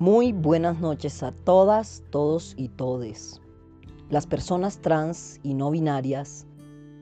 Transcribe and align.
Muy 0.00 0.32
buenas 0.32 0.78
noches 0.78 1.24
a 1.24 1.32
todas, 1.32 2.04
todos 2.10 2.54
y 2.56 2.68
todes. 2.68 3.40
Las 4.10 4.28
personas 4.28 4.78
trans 4.78 5.40
y 5.42 5.54
no 5.54 5.72
binarias 5.72 6.46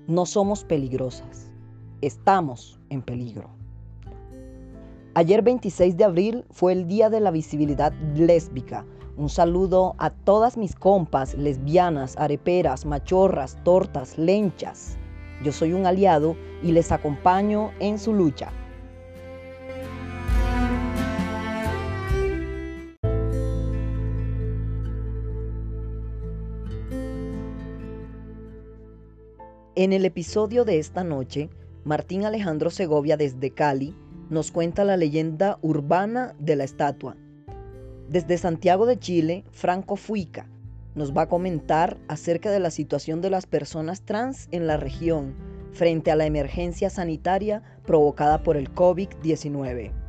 no 0.07 0.25
somos 0.25 0.65
peligrosas, 0.65 1.53
estamos 2.01 2.81
en 2.89 3.03
peligro. 3.03 3.51
Ayer 5.13 5.43
26 5.43 5.95
de 5.99 6.05
abril 6.05 6.45
fue 6.51 6.73
el 6.73 6.89
Día 6.89 7.11
de 7.11 7.21
la 7.21 7.31
Visibilidad 7.31 7.93
Lésbica. 8.15 8.87
Un 9.19 9.29
saludo 9.29 9.95
a 9.99 10.09
todas 10.09 10.57
mis 10.57 10.75
compas 10.75 11.35
lesbianas, 11.35 12.17
areperas, 12.17 12.87
machorras, 12.87 13.63
tortas, 13.63 14.17
lenchas. 14.17 14.97
Yo 15.45 15.53
soy 15.53 15.75
un 15.75 15.85
aliado 15.85 16.35
y 16.63 16.73
les 16.73 16.91
acompaño 16.91 17.73
en 17.79 17.99
su 17.99 18.15
lucha. 18.15 18.51
En 29.79 29.93
el 29.93 30.07
episodio 30.07 30.65
de 30.65 30.79
esta 30.79 31.05
noche, 31.05 31.51
Martín 31.85 32.25
Alejandro 32.25 32.71
Segovia 32.71 33.19
desde 33.19 33.51
Cali 33.51 33.95
nos 34.31 34.51
cuenta 34.51 34.87
la 34.87 34.97
leyenda 34.97 35.59
urbana 35.61 36.35
de 36.39 36.57
la 36.57 36.65
estatua. 36.65 37.15
Desde 38.09 38.39
Santiago 38.39 38.87
de 38.87 38.99
Chile, 38.99 39.45
Franco 39.51 39.97
Fuica 39.97 40.49
nos 40.95 41.15
va 41.15 41.23
a 41.23 41.29
comentar 41.29 41.99
acerca 42.09 42.51
de 42.51 42.59
la 42.59 42.71
situación 42.71 43.21
de 43.21 43.29
las 43.29 43.45
personas 43.45 44.01
trans 44.01 44.49
en 44.51 44.67
la 44.67 44.79
región 44.79 45.35
frente 45.73 46.11
a 46.11 46.17
la 46.17 46.25
emergencia 46.25 46.89
sanitaria 46.89 47.63
provocada 47.85 48.43
por 48.43 48.57
el 48.57 48.73
COVID-19. 48.73 50.06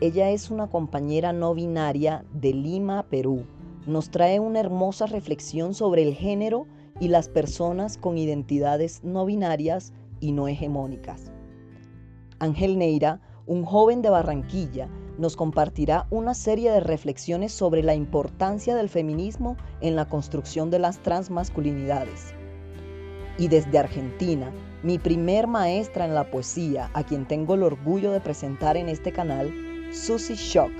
Ella 0.00 0.30
es 0.30 0.50
una 0.50 0.68
compañera 0.68 1.32
no 1.32 1.54
binaria 1.54 2.24
de 2.32 2.54
Lima, 2.54 3.04
Perú. 3.10 3.44
Nos 3.86 4.10
trae 4.10 4.40
una 4.40 4.60
hermosa 4.60 5.06
reflexión 5.06 5.74
sobre 5.74 6.02
el 6.02 6.14
género 6.14 6.66
y 7.00 7.08
las 7.08 7.28
personas 7.28 7.98
con 7.98 8.16
identidades 8.16 9.02
no 9.04 9.26
binarias 9.26 9.92
y 10.20 10.32
no 10.32 10.48
hegemónicas. 10.48 11.30
Ángel 12.38 12.78
Neira, 12.78 13.20
un 13.46 13.64
joven 13.64 14.00
de 14.00 14.08
Barranquilla, 14.10 14.88
nos 15.18 15.36
compartirá 15.36 16.06
una 16.10 16.32
serie 16.32 16.70
de 16.70 16.80
reflexiones 16.80 17.52
sobre 17.52 17.82
la 17.82 17.94
importancia 17.94 18.74
del 18.74 18.88
feminismo 18.88 19.56
en 19.82 19.96
la 19.96 20.08
construcción 20.08 20.70
de 20.70 20.78
las 20.78 21.00
transmasculinidades. 21.00 22.34
Y 23.38 23.48
desde 23.48 23.78
Argentina, 23.78 24.50
mi 24.82 24.98
primer 24.98 25.46
maestra 25.46 26.04
en 26.04 26.14
la 26.14 26.30
poesía, 26.30 26.90
a 26.92 27.04
quien 27.04 27.26
tengo 27.26 27.54
el 27.54 27.62
orgullo 27.62 28.10
de 28.10 28.20
presentar 28.20 28.76
en 28.76 28.88
este 28.88 29.12
canal, 29.12 29.52
Susie 29.92 30.34
Shock, 30.34 30.72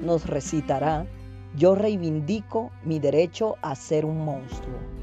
nos 0.00 0.26
recitará 0.26 1.06
Yo 1.54 1.74
reivindico 1.74 2.70
mi 2.82 2.98
derecho 2.98 3.56
a 3.60 3.74
ser 3.74 4.06
un 4.06 4.24
monstruo. 4.24 5.01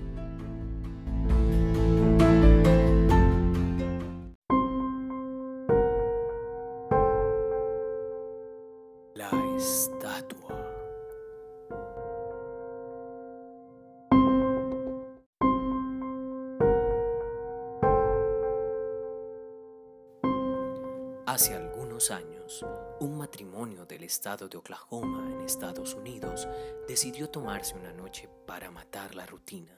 Hace 21.40 21.56
algunos 21.56 22.12
años, 22.12 22.66
un 23.00 23.18
matrimonio 23.18 23.86
del 23.86 24.04
estado 24.04 24.50
de 24.50 24.58
Oklahoma 24.58 25.32
en 25.32 25.40
Estados 25.40 25.94
Unidos 25.94 26.50
decidió 26.86 27.30
tomarse 27.30 27.76
una 27.76 27.94
noche 27.94 28.28
para 28.46 28.72
matar 28.72 29.16
la 29.16 29.26
rutina. 29.26 29.72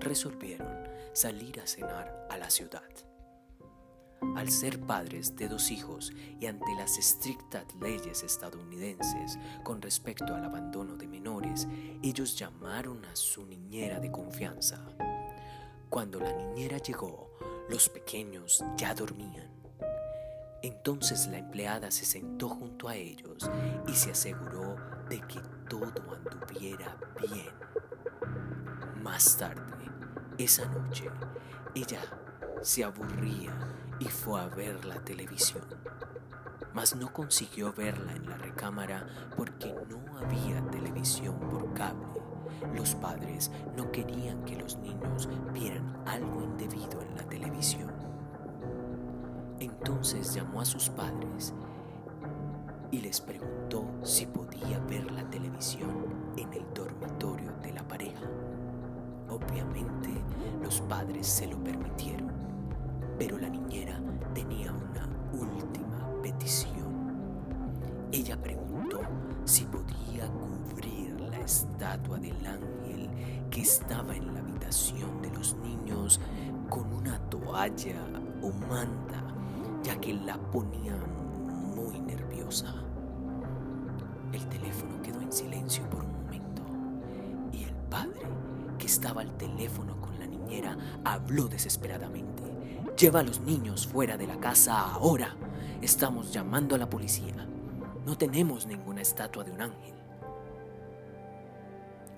Resolvieron 0.00 0.88
salir 1.12 1.60
a 1.60 1.68
cenar 1.68 2.26
a 2.28 2.36
la 2.36 2.50
ciudad. 2.50 2.82
Al 4.34 4.50
ser 4.50 4.80
padres 4.80 5.36
de 5.36 5.46
dos 5.46 5.70
hijos 5.70 6.12
y 6.40 6.46
ante 6.46 6.74
las 6.76 6.98
estrictas 6.98 7.72
leyes 7.80 8.24
estadounidenses 8.24 9.38
con 9.62 9.80
respecto 9.80 10.34
al 10.34 10.44
abandono 10.44 10.96
de 10.96 11.06
menores, 11.06 11.68
ellos 12.02 12.36
llamaron 12.36 13.04
a 13.04 13.14
su 13.14 13.46
niñera 13.46 14.00
de 14.00 14.10
confianza. 14.10 14.84
Cuando 15.90 16.18
la 16.18 16.32
niñera 16.32 16.78
llegó, 16.78 17.30
los 17.68 17.88
pequeños 17.88 18.64
ya 18.76 18.96
dormían. 18.96 19.57
Entonces 20.62 21.28
la 21.28 21.38
empleada 21.38 21.90
se 21.90 22.04
sentó 22.04 22.48
junto 22.48 22.88
a 22.88 22.96
ellos 22.96 23.48
y 23.86 23.94
se 23.94 24.10
aseguró 24.10 24.76
de 25.08 25.20
que 25.20 25.40
todo 25.68 26.02
anduviera 26.16 26.96
bien. 27.20 27.52
Más 29.02 29.36
tarde, 29.36 29.90
esa 30.36 30.66
noche, 30.66 31.10
ella 31.74 32.00
se 32.62 32.82
aburría 32.82 33.52
y 34.00 34.06
fue 34.06 34.40
a 34.40 34.48
ver 34.48 34.84
la 34.84 35.02
televisión. 35.04 35.64
Mas 36.74 36.96
no 36.96 37.12
consiguió 37.12 37.72
verla 37.72 38.12
en 38.12 38.28
la 38.28 38.36
recámara 38.36 39.06
porque 39.36 39.74
no 39.88 40.18
había 40.18 40.60
televisión 40.70 41.38
por 41.38 41.72
cable. 41.72 42.06
Los 42.74 42.96
padres 42.96 43.50
no 43.76 43.90
querían 43.92 44.44
que 44.44 44.56
los 44.56 44.76
niños 44.78 45.28
vieran 45.52 46.02
algo 46.06 46.42
indebido 46.42 47.00
en 47.00 47.16
la 47.16 47.22
televisión. 47.28 47.92
Entonces 49.60 50.34
llamó 50.34 50.60
a 50.60 50.64
sus 50.64 50.88
padres 50.88 51.52
y 52.92 53.00
les 53.00 53.20
preguntó 53.20 53.84
si 54.02 54.26
podía 54.26 54.78
ver 54.88 55.10
la 55.10 55.28
televisión 55.28 55.90
en 56.36 56.52
el 56.52 56.64
dormitorio 56.72 57.52
de 57.62 57.72
la 57.72 57.86
pareja. 57.86 58.26
Obviamente 59.28 60.10
los 60.62 60.80
padres 60.82 61.26
se 61.26 61.48
lo 61.48 61.62
permitieron, 61.62 62.30
pero 63.18 63.36
la 63.36 63.48
niñera 63.48 64.00
tenía 64.32 64.72
una 64.72 65.08
última 65.32 66.08
petición. 66.22 66.78
Ella 68.12 68.40
preguntó 68.40 69.00
si 69.44 69.64
podía 69.64 70.30
cubrir 70.30 71.20
la 71.20 71.40
estatua 71.40 72.18
del 72.18 72.46
ángel 72.46 73.10
que 73.50 73.62
estaba 73.62 74.14
en 74.14 74.32
la 74.32 74.40
habitación 74.40 75.20
de 75.20 75.30
los 75.30 75.56
niños 75.56 76.20
con 76.70 76.92
una 76.92 77.18
toalla 77.28 78.04
o 78.42 78.50
manta 78.68 79.37
ya 79.82 80.00
que 80.00 80.14
la 80.14 80.36
ponía 80.36 80.96
muy 81.74 82.00
nerviosa. 82.00 82.74
El 84.32 84.46
teléfono 84.48 85.00
quedó 85.02 85.20
en 85.20 85.32
silencio 85.32 85.88
por 85.88 86.04
un 86.04 86.12
momento 86.12 86.62
y 87.52 87.64
el 87.64 87.74
padre, 87.90 88.22
que 88.78 88.86
estaba 88.86 89.22
al 89.22 89.36
teléfono 89.36 90.00
con 90.00 90.18
la 90.18 90.26
niñera, 90.26 90.76
habló 91.04 91.48
desesperadamente. 91.48 92.42
Lleva 92.96 93.20
a 93.20 93.22
los 93.24 93.40
niños 93.40 93.86
fuera 93.86 94.16
de 94.16 94.26
la 94.26 94.38
casa 94.38 94.80
ahora. 94.80 95.36
Estamos 95.80 96.32
llamando 96.32 96.74
a 96.74 96.78
la 96.78 96.90
policía. 96.90 97.46
No 98.04 98.18
tenemos 98.18 98.66
ninguna 98.66 99.02
estatua 99.02 99.44
de 99.44 99.52
un 99.52 99.60
ángel. 99.60 99.94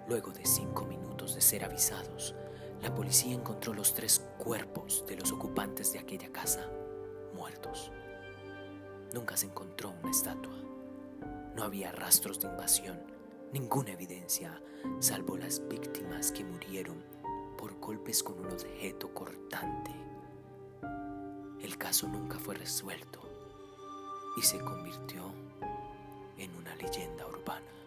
Luego 0.08 0.32
de 0.32 0.44
cinco 0.44 0.86
minutos 0.86 1.34
de 1.34 1.40
ser 1.40 1.64
avisados, 1.64 2.34
la 2.82 2.94
policía 2.94 3.34
encontró 3.34 3.74
los 3.74 3.94
tres 3.94 4.26
cuerpos 4.38 5.04
de 5.06 5.16
los 5.16 5.30
ocupantes 5.30 5.92
de 5.92 5.98
aquella 5.98 6.32
casa 6.32 6.66
muertos. 7.40 7.90
Nunca 9.14 9.34
se 9.34 9.46
encontró 9.46 9.94
una 10.02 10.10
estatua. 10.10 10.52
No 11.56 11.64
había 11.64 11.90
rastros 11.90 12.38
de 12.38 12.48
invasión, 12.48 13.00
ninguna 13.50 13.92
evidencia, 13.92 14.60
salvo 14.98 15.38
las 15.38 15.66
víctimas 15.66 16.32
que 16.32 16.44
murieron 16.44 17.02
por 17.56 17.80
golpes 17.80 18.22
con 18.22 18.38
un 18.40 18.52
objeto 18.52 19.12
cortante. 19.14 19.90
El 21.62 21.78
caso 21.78 22.08
nunca 22.08 22.38
fue 22.38 22.56
resuelto 22.56 23.20
y 24.36 24.42
se 24.42 24.58
convirtió 24.60 25.32
en 26.36 26.54
una 26.56 26.74
leyenda 26.76 27.26
urbana. 27.26 27.79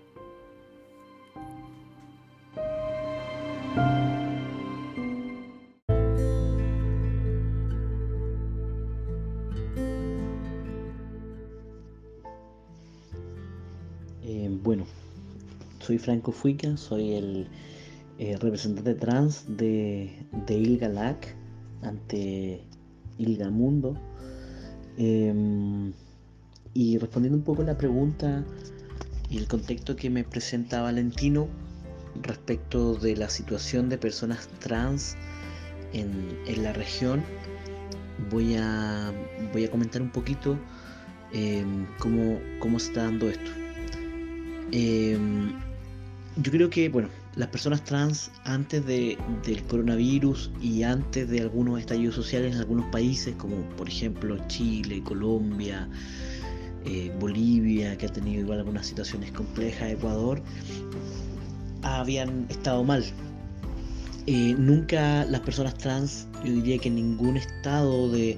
Soy 15.93 15.99
Franco 15.99 16.31
Fuica, 16.31 16.75
soy 16.75 17.13
el 17.13 17.47
eh, 18.17 18.35
representante 18.39 18.95
trans 18.95 19.45
de, 19.47 20.25
de 20.47 20.57
Ilga 20.57 20.89
LAC 20.89 21.35
ante 21.83 22.63
Ilga 23.19 23.51
Mundo. 23.51 23.95
Em, 24.97 25.93
y 26.73 26.97
respondiendo 26.97 27.37
un 27.37 27.43
poco 27.43 27.61
la 27.61 27.77
pregunta 27.77 28.43
y 29.29 29.37
el 29.37 29.47
contexto 29.47 29.95
que 29.95 30.09
me 30.09 30.23
presenta 30.23 30.81
Valentino, 30.81 31.47
respecto 32.23 32.95
de 32.95 33.15
la 33.15 33.29
situación 33.29 33.89
de 33.89 33.99
personas 33.99 34.47
trans 34.59 35.15
en, 35.91 36.39
en 36.47 36.63
la 36.63 36.73
región, 36.73 37.21
voy 38.31 38.55
a, 38.55 39.13
voy 39.51 39.65
a 39.65 39.69
comentar 39.69 40.01
un 40.01 40.09
poquito 40.09 40.57
em, 41.31 41.85
cómo, 41.99 42.39
cómo, 42.57 42.79
se 42.79 42.87
está 42.87 43.03
dando 43.03 43.29
esto. 43.29 43.51
Em, 44.71 45.53
yo 46.37 46.51
creo 46.51 46.69
que, 46.69 46.89
bueno, 46.89 47.09
las 47.35 47.49
personas 47.49 47.83
trans 47.83 48.31
antes 48.43 48.85
de, 48.85 49.17
del 49.45 49.63
coronavirus 49.63 50.51
y 50.61 50.83
antes 50.83 51.29
de 51.29 51.41
algunos 51.41 51.79
estallidos 51.79 52.15
sociales 52.15 52.53
en 52.53 52.59
algunos 52.59 52.85
países, 52.87 53.35
como 53.35 53.57
por 53.77 53.87
ejemplo 53.87 54.37
Chile, 54.47 55.01
Colombia, 55.03 55.87
eh, 56.85 57.11
Bolivia, 57.19 57.97
que 57.97 58.07
ha 58.07 58.11
tenido 58.11 58.41
igual 58.41 58.59
algunas 58.59 58.87
situaciones 58.87 59.31
complejas, 59.31 59.91
Ecuador, 59.91 60.41
habían 61.83 62.45
estado 62.49 62.83
mal. 62.83 63.03
Eh, 64.25 64.55
nunca 64.57 65.25
las 65.25 65.41
personas 65.41 65.77
trans, 65.77 66.27
yo 66.43 66.51
diría 66.51 66.77
que 66.79 66.87
en 66.87 66.95
ningún 66.95 67.37
estado 67.37 68.09
de, 68.09 68.37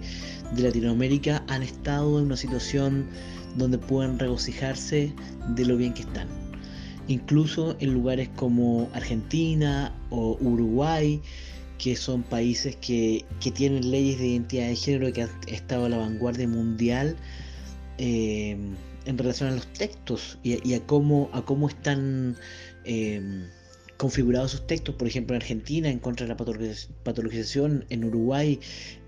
de 0.53 0.61
Latinoamérica 0.61 1.43
han 1.47 1.63
estado 1.63 2.19
en 2.19 2.25
una 2.25 2.37
situación 2.37 3.07
donde 3.55 3.77
puedan 3.77 4.19
regocijarse 4.19 5.13
de 5.49 5.65
lo 5.65 5.77
bien 5.77 5.93
que 5.93 6.01
están 6.01 6.44
incluso 7.07 7.75
en 7.79 7.93
lugares 7.93 8.29
como 8.35 8.89
Argentina 8.93 9.93
o 10.09 10.37
Uruguay, 10.41 11.21
que 11.77 11.95
son 11.95 12.23
países 12.23 12.75
que, 12.77 13.25
tienen 13.53 13.91
leyes 13.91 14.19
de 14.19 14.27
identidad 14.27 14.67
de 14.67 14.75
género 14.75 15.13
que 15.13 15.23
han 15.23 15.29
estado 15.47 15.85
a 15.85 15.89
la 15.89 15.97
vanguardia 15.97 16.47
mundial 16.47 17.15
eh, 17.97 18.57
en 19.05 19.17
relación 19.17 19.49
a 19.49 19.55
los 19.55 19.67
textos 19.73 20.39
y, 20.43 20.73
a, 20.73 20.79
cómo, 20.85 21.29
a 21.33 21.43
cómo 21.43 21.69
están 21.69 22.37
eh, 22.85 23.47
configurados 23.97 24.51
sus 24.51 24.67
textos. 24.67 24.95
Por 24.95 25.07
ejemplo, 25.07 25.35
en 25.35 25.41
Argentina, 25.41 25.89
en 25.89 25.99
contra 25.99 26.25
de 26.25 26.33
la 26.33 26.37
patologización, 27.03 27.85
en 27.89 28.05
Uruguay, 28.05 28.59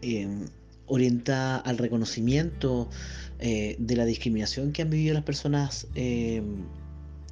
eh, 0.01 0.27
orientada 0.85 1.57
al 1.57 1.77
reconocimiento 1.77 2.89
de 3.39 3.95
la 3.95 4.05
discriminación 4.05 4.71
que 4.71 4.81
han 4.81 4.89
vivido 4.89 5.13
las 5.13 5.23
personas 5.23 5.85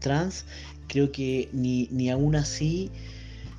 trans, 0.06 0.46
creo 0.88 1.12
que 1.12 1.50
ni, 1.52 1.90
ni 1.92 2.12
aún 2.12 2.36
así 2.36 2.92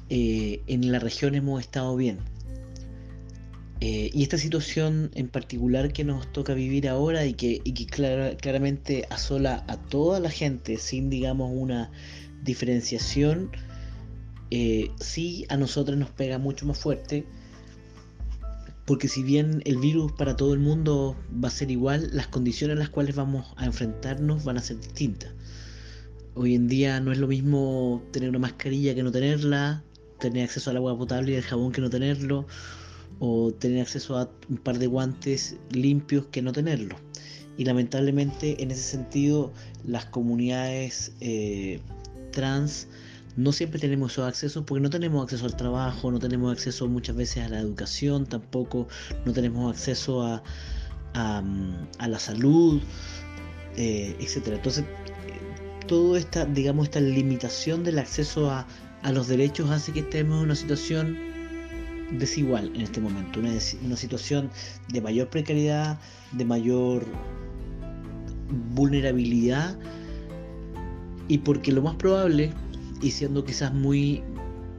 eh, 0.09 0.63
en 0.69 0.93
la 0.93 1.01
región 1.01 1.35
hemos 1.35 1.61
estado 1.61 1.97
bien. 1.97 2.19
Eh, 3.81 4.11
y 4.15 4.23
esta 4.23 4.39
situación 4.39 5.11
en 5.15 5.29
particular 5.29 5.93
que 5.93 6.05
nos 6.05 6.33
toca 6.33 6.55
vivir 6.55 6.89
ahora 6.89 7.27
y 7.27 7.35
que, 7.35 7.61
claramente 8.41 9.07
asola 9.11 9.65
a 9.69 9.77
toda 9.77 10.21
la 10.21 10.31
gente 10.31 10.79
sin, 10.79 11.11
digamos, 11.11 11.51
una 11.53 11.91
diferenciación, 12.43 13.51
eh, 14.51 14.91
sí 15.01 15.45
a 15.49 15.57
nosotros 15.57 15.99
nos 15.99 16.11
pega 16.11 16.39
mucho 16.39 16.67
más 16.67 16.79
fuerte. 16.79 17.27
Porque 18.87 19.09
si 19.09 19.25
bien 19.25 19.63
el 19.65 19.79
virus 19.79 20.13
para 20.13 20.37
todo 20.37 20.55
el 20.55 20.61
mundo 20.61 21.17
va 21.45 21.49
a 21.49 21.51
ser 21.51 21.73
igual, 21.73 22.09
las 22.13 22.29
condiciones 22.29 22.75
en 22.75 22.79
las 22.79 22.89
cuales 22.89 23.17
vamos 23.17 23.53
a 23.57 23.67
enfrentarnos 23.67 24.45
van 24.45 24.59
a 24.59 24.63
ser 24.63 24.79
distintas. 24.79 25.33
Hoy 26.39 26.55
en 26.55 26.69
día 26.69 27.01
no 27.01 27.13
es 27.13 27.19
lo 27.19 27.29
mismo 27.29 28.03
tener 28.13 28.29
una 28.29 28.39
mascarilla 28.39 28.95
que 28.95 29.03
no 29.03 29.11
tenerla, 29.11 29.83
tener 30.21 30.45
acceso 30.45 30.69
al 30.69 30.77
agua 30.77 30.95
potable 30.95 31.33
y 31.33 31.37
al 31.37 31.43
jabón 31.43 31.73
que 31.73 31.81
no 31.81 31.89
tenerlo, 31.89 32.47
o 33.21 33.53
tener 33.53 33.81
acceso 33.81 34.19
a 34.19 34.31
un 34.51 34.59
par 34.59 34.79
de 34.79 34.87
guantes 34.87 35.57
limpios 35.71 36.27
que 36.27 36.43
no 36.43 36.53
tenerlo. 36.53 36.97
Y 37.57 37.65
lamentablemente 37.65 38.63
en 38.63 38.71
ese 38.71 38.83
sentido 38.83 39.51
las 39.83 40.05
comunidades 40.05 41.13
eh, 41.21 41.81
trans 42.33 42.87
no 43.37 43.51
siempre 43.53 43.81
tenemos 43.81 44.13
esos 44.13 44.29
accesos 44.29 44.63
porque 44.67 44.83
no 44.83 44.91
tenemos 44.91 45.25
acceso 45.25 45.47
al 45.47 45.57
trabajo, 45.57 46.11
no 46.11 46.19
tenemos 46.19 46.53
acceso 46.53 46.87
muchas 46.87 47.17
veces 47.17 47.45
a 47.45 47.49
la 47.49 47.61
educación, 47.61 48.27
tampoco 48.27 48.89
no 49.25 49.33
tenemos 49.33 49.75
acceso 49.75 50.23
a, 50.23 50.43
a, 51.15 52.09
la 52.09 52.19
salud, 52.19 52.83
eh, 53.79 54.15
etc. 54.21 54.49
Entonces 54.49 54.85
toda 55.87 56.19
esta, 56.19 56.45
digamos, 56.45 56.87
esta 56.87 57.01
limitación 57.01 57.85
del 57.85 57.99
acceso 57.99 58.51
a, 58.51 58.67
los 59.13 59.29
derechos 59.29 59.71
hace 59.71 59.93
que 59.93 60.01
estemos 60.01 60.39
en 60.39 60.47
una 60.47 60.57
situación 60.57 61.17
desigual 62.11 62.73
en 62.75 62.81
este 62.81 63.01
momento, 63.01 63.39
una, 63.39 63.53
una 63.85 63.97
situación 63.97 64.51
de 64.89 65.01
mayor 65.01 65.29
precariedad, 65.29 66.01
de 66.33 66.45
mayor 66.45 67.07
vulnerabilidad 68.75 69.79
y 71.29 71.39
porque 71.39 71.71
lo 71.71 71.83
más 71.83 71.95
probable 71.97 72.53
y 73.01 73.11
siendo 73.11 73.45
quizás 73.45 73.73
muy 73.73 74.23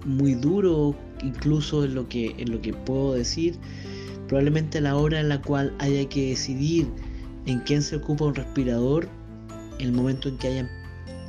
muy 0.06 0.34
duro 0.34 0.96
incluso 1.22 1.84
en 1.84 1.96
lo 1.96 2.08
que 2.08 2.36
en 2.38 2.52
lo 2.52 2.62
que 2.62 2.74
puedo 2.74 3.14
decir 3.14 3.58
probablemente 4.28 4.78
a 4.78 4.82
la 4.82 4.96
hora 4.96 5.20
en 5.20 5.30
la 5.30 5.42
cual 5.42 5.74
haya 5.80 6.08
que 6.08 6.30
decidir 6.30 6.88
en 7.46 7.60
quién 7.60 7.82
se 7.82 7.98
ocupa 7.98 8.26
un 8.26 8.36
respirador 8.36 9.10
el 9.80 9.92
momento 9.92 10.30
en 10.30 10.38
que 10.38 10.48
haya 10.48 10.70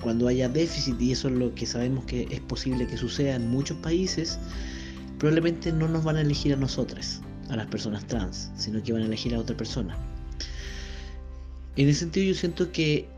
cuando 0.02 0.28
haya 0.28 0.48
déficit, 0.48 1.00
y 1.00 1.12
eso 1.12 1.28
es 1.28 1.34
lo 1.34 1.54
que 1.54 1.66
sabemos 1.66 2.04
que 2.04 2.28
es 2.30 2.40
posible 2.40 2.86
que 2.86 2.96
suceda 2.96 3.34
en 3.34 3.48
muchos 3.48 3.76
países, 3.78 4.38
probablemente 5.18 5.72
no 5.72 5.88
nos 5.88 6.04
van 6.04 6.16
a 6.16 6.20
elegir 6.20 6.52
a 6.52 6.56
nosotras, 6.56 7.20
a 7.48 7.56
las 7.56 7.66
personas 7.66 8.06
trans, 8.06 8.50
sino 8.56 8.82
que 8.82 8.92
van 8.92 9.02
a 9.02 9.06
elegir 9.06 9.34
a 9.34 9.38
otra 9.38 9.56
persona. 9.56 9.96
En 11.76 11.88
ese 11.88 12.00
sentido 12.00 12.26
yo 12.26 12.34
siento 12.34 12.72
que, 12.72 13.08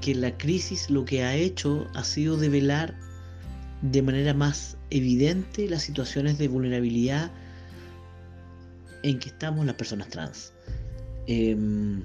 que 0.00 0.14
la 0.14 0.36
crisis 0.36 0.90
lo 0.90 1.04
que 1.04 1.24
ha 1.24 1.34
hecho 1.34 1.86
ha 1.94 2.04
sido 2.04 2.36
develar 2.36 2.94
de 3.82 4.02
manera 4.02 4.34
más 4.34 4.76
evidente 4.90 5.68
las 5.68 5.82
situaciones 5.82 6.38
de 6.38 6.48
vulnerabilidad 6.48 7.30
en 9.02 9.18
que 9.18 9.28
estamos 9.28 9.64
las 9.66 9.76
personas 9.76 10.08
trans. 10.08 10.52
Em, 11.26 12.02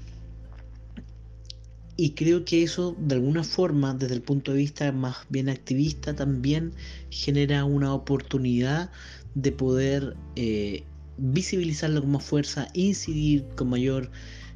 y 1.96 2.10
creo 2.10 2.44
que 2.44 2.62
eso, 2.62 2.96
de 2.98 3.14
alguna 3.14 3.44
forma, 3.44 3.94
desde 3.94 4.14
el 4.14 4.22
punto 4.22 4.52
de 4.52 4.58
vista 4.58 4.90
más 4.92 5.16
bien 5.28 5.48
activista, 5.48 6.14
también 6.14 6.72
genera 7.10 7.64
una 7.64 7.94
oportunidad 7.94 8.90
de 9.34 9.52
poder 9.52 10.16
eh, 10.34 10.84
visibilizarlo 11.18 12.00
con 12.00 12.12
más 12.12 12.24
fuerza, 12.24 12.68
incidir 12.74 13.46
con 13.56 13.68
mayor 13.68 14.10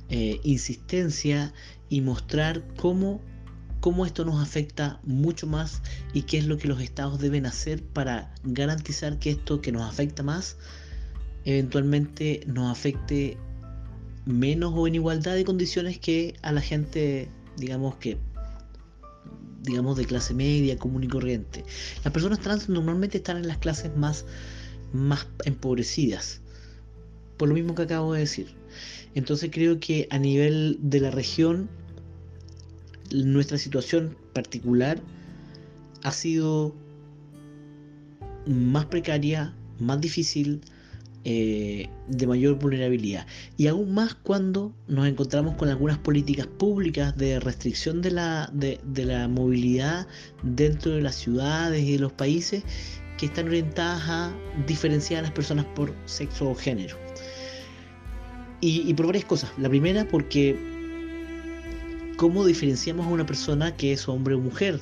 eh, 0.09 0.41
insistencia 0.43 1.53
y 1.89 2.01
mostrar 2.01 2.67
cómo, 2.77 3.21
cómo 3.81 4.05
esto 4.05 4.25
nos 4.25 4.43
afecta 4.43 5.01
mucho 5.05 5.47
más 5.47 5.83
y 6.15 6.23
qué 6.23 6.39
es 6.39 6.47
lo 6.47 6.59
que 6.59 6.67
los 6.67 6.81
estados 6.81 7.21
deben 7.21 7.47
hacer 7.47 7.85
para 7.85 8.35
garantizar 8.43 9.19
que 9.19 9.31
esto 9.31 9.61
que 9.61 9.71
nos 9.71 9.83
afecta 9.83 10.23
más 10.23 10.57
eventualmente 11.45 12.43
nos 12.47 12.71
afecte 12.71 13.39
menos 14.29 14.73
o 14.77 14.87
en 14.87 14.95
igualdad 14.95 15.35
de 15.35 15.45
condiciones 15.45 15.99
que 15.99 16.35
a 16.43 16.53
la 16.53 16.61
gente, 16.61 17.29
digamos 17.57 17.97
que 17.97 18.19
digamos 19.63 19.97
de 19.97 20.05
clase 20.05 20.35
media, 20.35 20.79
común 20.79 21.05
y 21.05 21.09
corriente. 21.09 21.65
Las 22.05 22.13
personas 22.13 22.41
trans 22.41 22.69
normalmente 22.69 23.19
están 23.19 23.39
en 23.39 23.49
las 23.49 23.59
clases 23.59 23.95
más, 23.97 24.25
más 24.93 25.27
empobrecidas, 25.45 26.41
por 27.37 27.49
lo 27.49 27.55
mismo 27.55 27.75
que 27.75 27.83
acabo 27.83 28.13
de 28.13 28.21
decir. 28.21 28.55
Entonces 29.15 29.51
creo 29.53 29.81
que 29.81 30.07
a 30.11 30.19
nivel 30.19 30.79
de 30.81 31.01
la 31.01 31.11
región, 31.11 31.69
nuestra 33.13 33.59
situación 33.59 34.17
particular 34.33 35.01
ha 36.03 36.13
sido 36.13 36.75
más 38.47 38.87
precaria, 38.87 39.55
más 39.79 40.01
difícil, 40.01 40.61
eh, 41.25 41.89
de 42.07 42.27
mayor 42.27 42.55
vulnerabilidad. 42.55 43.27
Y 43.57 43.67
aún 43.67 43.93
más 43.93 44.15
cuando 44.15 44.73
nos 44.87 45.07
encontramos 45.07 45.57
con 45.57 45.69
algunas 45.69 45.99
políticas 45.99 46.47
públicas 46.47 47.17
de 47.17 47.41
restricción 47.41 48.01
de 48.03 48.13
la, 48.13 48.51
de, 48.53 48.81
la 49.05 49.29
movilidad 49.29 50.07
dentro 50.43 50.93
de 50.93 51.03
las 51.03 51.17
ciudades 51.17 51.83
y 51.83 51.93
de 51.93 51.99
los 51.99 52.13
países 52.13 52.63
que 53.19 53.27
están 53.27 53.49
orientadas 53.49 54.03
a 54.09 54.33
diferenciar 54.67 55.21
a 55.21 55.23
las 55.23 55.33
personas 55.33 55.65
por 55.67 55.93
sexo 56.07 56.51
o 56.51 56.55
género. 56.55 56.97
Y, 58.61 58.89
y 58.89 58.95
por 58.95 59.07
varias 59.07 59.25
cosas. 59.25 59.51
La 59.59 59.69
primera 59.69 60.07
porque 60.07 60.57
cómo 62.17 62.45
diferenciamos 62.45 63.07
a 63.07 63.11
una 63.11 63.27
persona 63.27 63.77
que 63.77 63.93
es 63.93 64.09
hombre 64.09 64.35
o 64.35 64.41
mujer. 64.41 64.81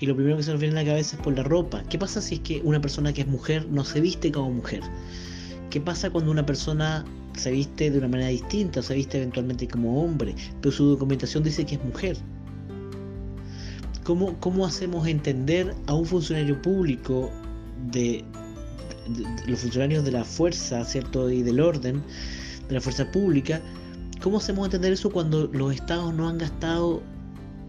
Y 0.00 0.06
lo 0.06 0.16
primero 0.16 0.38
que 0.38 0.42
se 0.42 0.50
nos 0.50 0.58
viene 0.58 0.80
a 0.80 0.82
la 0.82 0.88
cabeza 0.88 1.16
es 1.16 1.22
por 1.22 1.36
la 1.36 1.42
ropa. 1.42 1.84
¿Qué 1.90 1.98
pasa 1.98 2.22
si 2.22 2.36
es 2.36 2.40
que 2.40 2.62
una 2.64 2.80
persona 2.80 3.12
que 3.12 3.20
es 3.20 3.26
mujer 3.26 3.68
no 3.70 3.84
se 3.84 4.00
viste 4.00 4.32
como 4.32 4.50
mujer? 4.50 4.80
¿Qué 5.68 5.78
pasa 5.78 6.08
cuando 6.08 6.30
una 6.30 6.44
persona 6.46 7.04
se 7.36 7.50
viste 7.50 7.90
de 7.90 7.98
una 7.98 8.08
manera 8.08 8.30
distinta, 8.30 8.82
se 8.82 8.94
viste 8.94 9.18
eventualmente 9.18 9.68
como 9.68 10.02
hombre, 10.02 10.34
pero 10.62 10.72
su 10.72 10.86
documentación 10.86 11.44
dice 11.44 11.66
que 11.66 11.74
es 11.74 11.84
mujer? 11.84 12.16
¿Cómo, 14.02 14.40
cómo 14.40 14.64
hacemos 14.64 15.06
entender 15.06 15.74
a 15.86 15.92
un 15.92 16.06
funcionario 16.06 16.60
público 16.62 17.30
de, 17.92 18.24
los 19.46 19.60
funcionarios 19.60 20.02
de 20.02 20.12
la 20.12 20.24
fuerza, 20.24 20.82
¿cierto? 20.86 21.30
Y 21.30 21.42
del 21.42 21.60
orden, 21.60 22.02
de 22.68 22.74
la 22.74 22.80
fuerza 22.80 23.10
pública, 23.12 23.60
¿cómo 24.22 24.38
hacemos 24.38 24.64
entender 24.64 24.94
eso 24.94 25.10
cuando 25.10 25.46
los 25.48 25.74
estados 25.74 26.14
no 26.14 26.26
han 26.26 26.38
gastado 26.38 27.02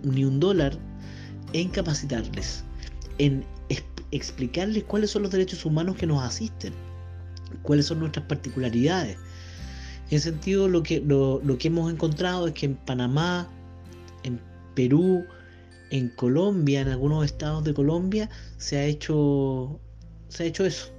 ni 0.04 0.24
un 0.24 0.40
dólar 0.40 0.80
en 1.54 1.70
capacitarles, 1.70 2.64
en 3.18 3.46
explicarles 4.12 4.84
cuáles 4.84 5.12
son 5.12 5.24
los 5.24 5.32
derechos 5.32 5.66
humanos 5.66 5.96
que 5.96 6.06
nos 6.06 6.22
asisten, 6.24 6.74
cuáles 7.62 7.86
son 7.86 8.00
nuestras 8.00 8.26
particularidades. 8.26 9.18
En 10.10 10.18
ese 10.18 10.32
sentido, 10.32 10.68
lo 10.68 10.84
que, 10.84 11.00
lo, 11.00 11.42
que 11.58 11.70
hemos 11.70 11.92
encontrado 11.92 12.48
es 12.48 12.54
que 12.54 12.66
en 12.66 12.76
Panamá, 12.76 13.50
en 14.24 14.42
Perú, 14.76 15.24
en 15.90 16.10
Colombia, 16.10 16.82
en 16.82 16.90
algunos 16.90 17.24
estados 17.24 17.64
de 17.64 17.74
Colombia, 17.74 18.30
se 18.58 18.78
ha 18.78 18.86
hecho, 18.86 19.80
se 20.28 20.44
ha 20.44 20.46
hecho 20.48 20.66
eso. 20.66 20.92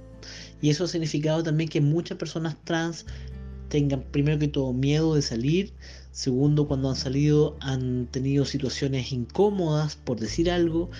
Y 0.61 0.69
eso 0.69 0.85
ha 0.85 0.87
significado 0.87 1.43
también 1.43 1.69
que 1.69 1.81
muchas 1.81 2.17
personas 2.17 2.55
trans 2.63 3.05
tengan 3.73 4.03
primero 4.03 4.37
que 4.37 4.47
todo 4.47 4.71
miedo 4.71 5.15
de 5.15 5.23
salir, 5.23 5.73
segundo 6.11 6.67
cuando 6.67 6.91
han 6.91 6.95
salido 6.95 7.57
han 7.59 8.05
tenido 8.05 8.45
situaciones 8.45 9.11
incómodas 9.11 9.95
por 9.95 10.19
decir 10.19 10.51
algo, 10.51 10.91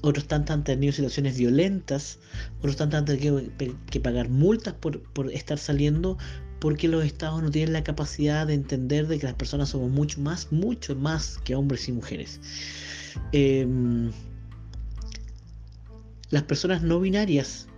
otros 0.00 0.26
tantos 0.26 0.54
han 0.54 0.64
tenido 0.64 0.92
situaciones 0.92 1.38
violentas, 1.38 2.18
otros 2.58 2.74
tantos 2.74 2.98
han 2.98 3.04
tenido 3.04 3.40
que, 3.88 4.00
pagar 4.00 4.30
multas 4.30 4.74
por, 4.74 5.00
estar 5.32 5.58
saliendo 5.58 6.18
porque 6.58 6.88
los 6.88 7.04
estados 7.04 7.40
no 7.40 7.52
tienen 7.52 7.72
la 7.72 7.84
capacidad 7.84 8.48
de 8.48 8.54
entender 8.54 9.06
de 9.06 9.20
que 9.20 9.26
las 9.26 9.36
personas 9.36 9.68
somos 9.68 9.88
mucho 9.88 10.20
más, 10.20 10.50
mucho 10.50 10.96
más 10.96 11.38
que 11.44 11.54
hombres 11.54 11.88
y 11.88 11.92
mujeres. 11.92 12.40
Em, 13.30 14.10
las 16.30 16.42
personas 16.42 16.82
no 16.82 16.98
binarias, 16.98 17.68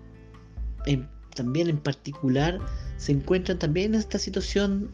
también 1.35 1.69
en 1.69 1.79
particular, 1.79 2.59
se 2.97 3.13
encuentran 3.13 3.59
también 3.59 3.95
en 3.95 4.01
esta 4.01 4.19
situación 4.19 4.91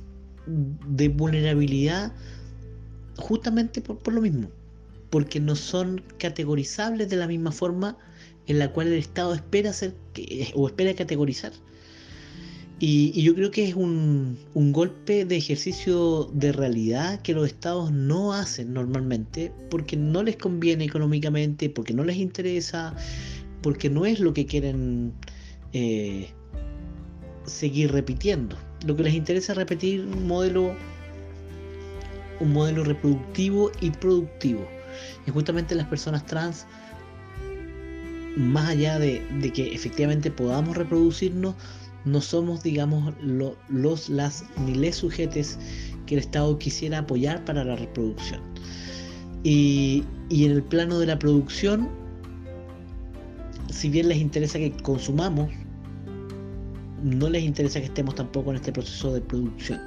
de 0.46 1.08
vulnerabilidad 1.08 2.12
justamente 3.16 3.80
por 3.80 4.12
lo 4.12 4.20
mismo 4.20 4.48
porque 5.10 5.40
no 5.40 5.56
son 5.56 6.02
categorizables 6.18 7.08
de 7.08 7.16
la 7.16 7.26
misma 7.26 7.52
forma 7.52 7.96
en 8.46 8.58
la 8.58 8.72
cual 8.72 8.88
el 8.88 8.98
Estado 8.98 9.34
espera 9.34 9.72
ser 9.72 9.94
o 10.54 10.66
espera 10.66 10.94
categorizar. 10.94 11.52
Y, 12.78 13.22
yo 13.22 13.34
creo 13.34 13.50
que 13.50 13.66
es 13.66 13.74
un, 13.74 14.36
golpe 14.54 15.24
de 15.24 15.36
ejercicio 15.36 16.30
de 16.34 16.52
realidad 16.52 17.22
que 17.22 17.32
los 17.32 17.46
estados 17.46 17.90
no 17.90 18.34
hacen 18.34 18.74
normalmente 18.74 19.52
porque 19.70 19.96
no 19.96 20.22
les 20.22 20.36
conviene 20.36 20.84
económicamente, 20.84 21.70
porque 21.70 21.94
no 21.94 22.04
les 22.04 22.18
interesa, 22.18 22.94
porque 23.62 23.88
no 23.88 24.04
es 24.04 24.20
lo 24.20 24.34
que 24.34 24.44
quieren 24.44 25.14
eh, 25.72 26.30
seguir 27.44 27.92
repitiendo. 27.92 28.56
Lo 28.86 28.96
que 28.96 29.04
les 29.04 29.14
interesa 29.14 29.52
es 29.52 29.58
repetir 29.58 30.00
un 30.02 30.26
modelo, 30.26 30.74
un 32.40 32.52
modelo 32.52 32.84
reproductivo 32.84 33.70
y 33.80 33.90
productivo. 33.90 34.66
Y 35.26 35.30
justamente 35.30 35.74
las 35.74 35.86
personas 35.86 36.24
trans, 36.26 36.66
más 38.36 38.70
allá 38.70 38.98
de, 38.98 39.22
que 39.54 39.74
efectivamente 39.74 40.30
podamos 40.30 40.76
reproducirnos, 40.76 41.54
no 42.04 42.20
somos, 42.20 42.62
digamos, 42.62 43.14
los, 43.20 44.08
las 44.08 44.44
ni 44.64 44.74
les 44.74 44.96
sujetes 44.96 45.58
que 46.06 46.14
el 46.14 46.20
Estado 46.20 46.56
quisiera 46.58 46.98
apoyar 46.98 47.44
para 47.44 47.64
la 47.64 47.76
reproducción. 47.76 48.40
Y, 49.42 50.04
y 50.28 50.44
en 50.44 50.52
el 50.52 50.62
plano 50.62 50.98
de 50.98 51.06
la 51.06 51.18
producción, 51.18 51.88
si 53.70 53.88
bien 53.88 54.08
les 54.08 54.18
interesa 54.18 54.58
que 54.58 54.72
consumamos, 54.82 55.50
no 57.02 57.28
les 57.28 57.42
interesa 57.42 57.80
que 57.80 57.86
estemos 57.86 58.14
tampoco 58.14 58.50
en 58.50 58.56
este 58.56 58.72
proceso 58.72 59.12
de 59.12 59.20
producción. 59.20 59.80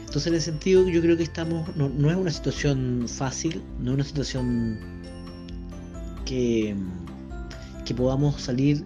Entonces 0.00 0.26
en 0.26 0.34
ese 0.34 0.50
sentido 0.50 0.88
yo 0.88 1.00
creo 1.00 1.16
que 1.16 1.22
estamos, 1.22 1.68
no, 1.76 2.10
es 2.10 2.16
una 2.16 2.30
situación 2.30 3.06
fácil, 3.06 3.62
no 3.78 3.90
es 3.90 3.94
una 3.94 4.04
situación 4.04 4.78
que, 6.24 6.74
que 7.84 7.94
podamos 7.94 8.40
salir 8.40 8.84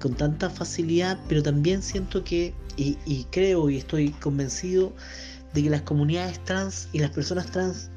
con 0.00 0.14
tanta 0.14 0.50
facilidad, 0.50 1.18
pero 1.28 1.42
también 1.42 1.82
siento 1.82 2.24
que, 2.24 2.52
y, 2.76 2.98
y, 3.06 3.24
creo 3.30 3.70
y 3.70 3.78
estoy 3.78 4.10
convencido 4.10 4.92
de 5.54 5.62
que 5.62 5.70
las 5.70 5.82
comunidades 5.82 6.44
trans 6.44 6.88
y 6.92 6.98
las 6.98 7.10
personas 7.10 7.46
trans, 7.46 7.88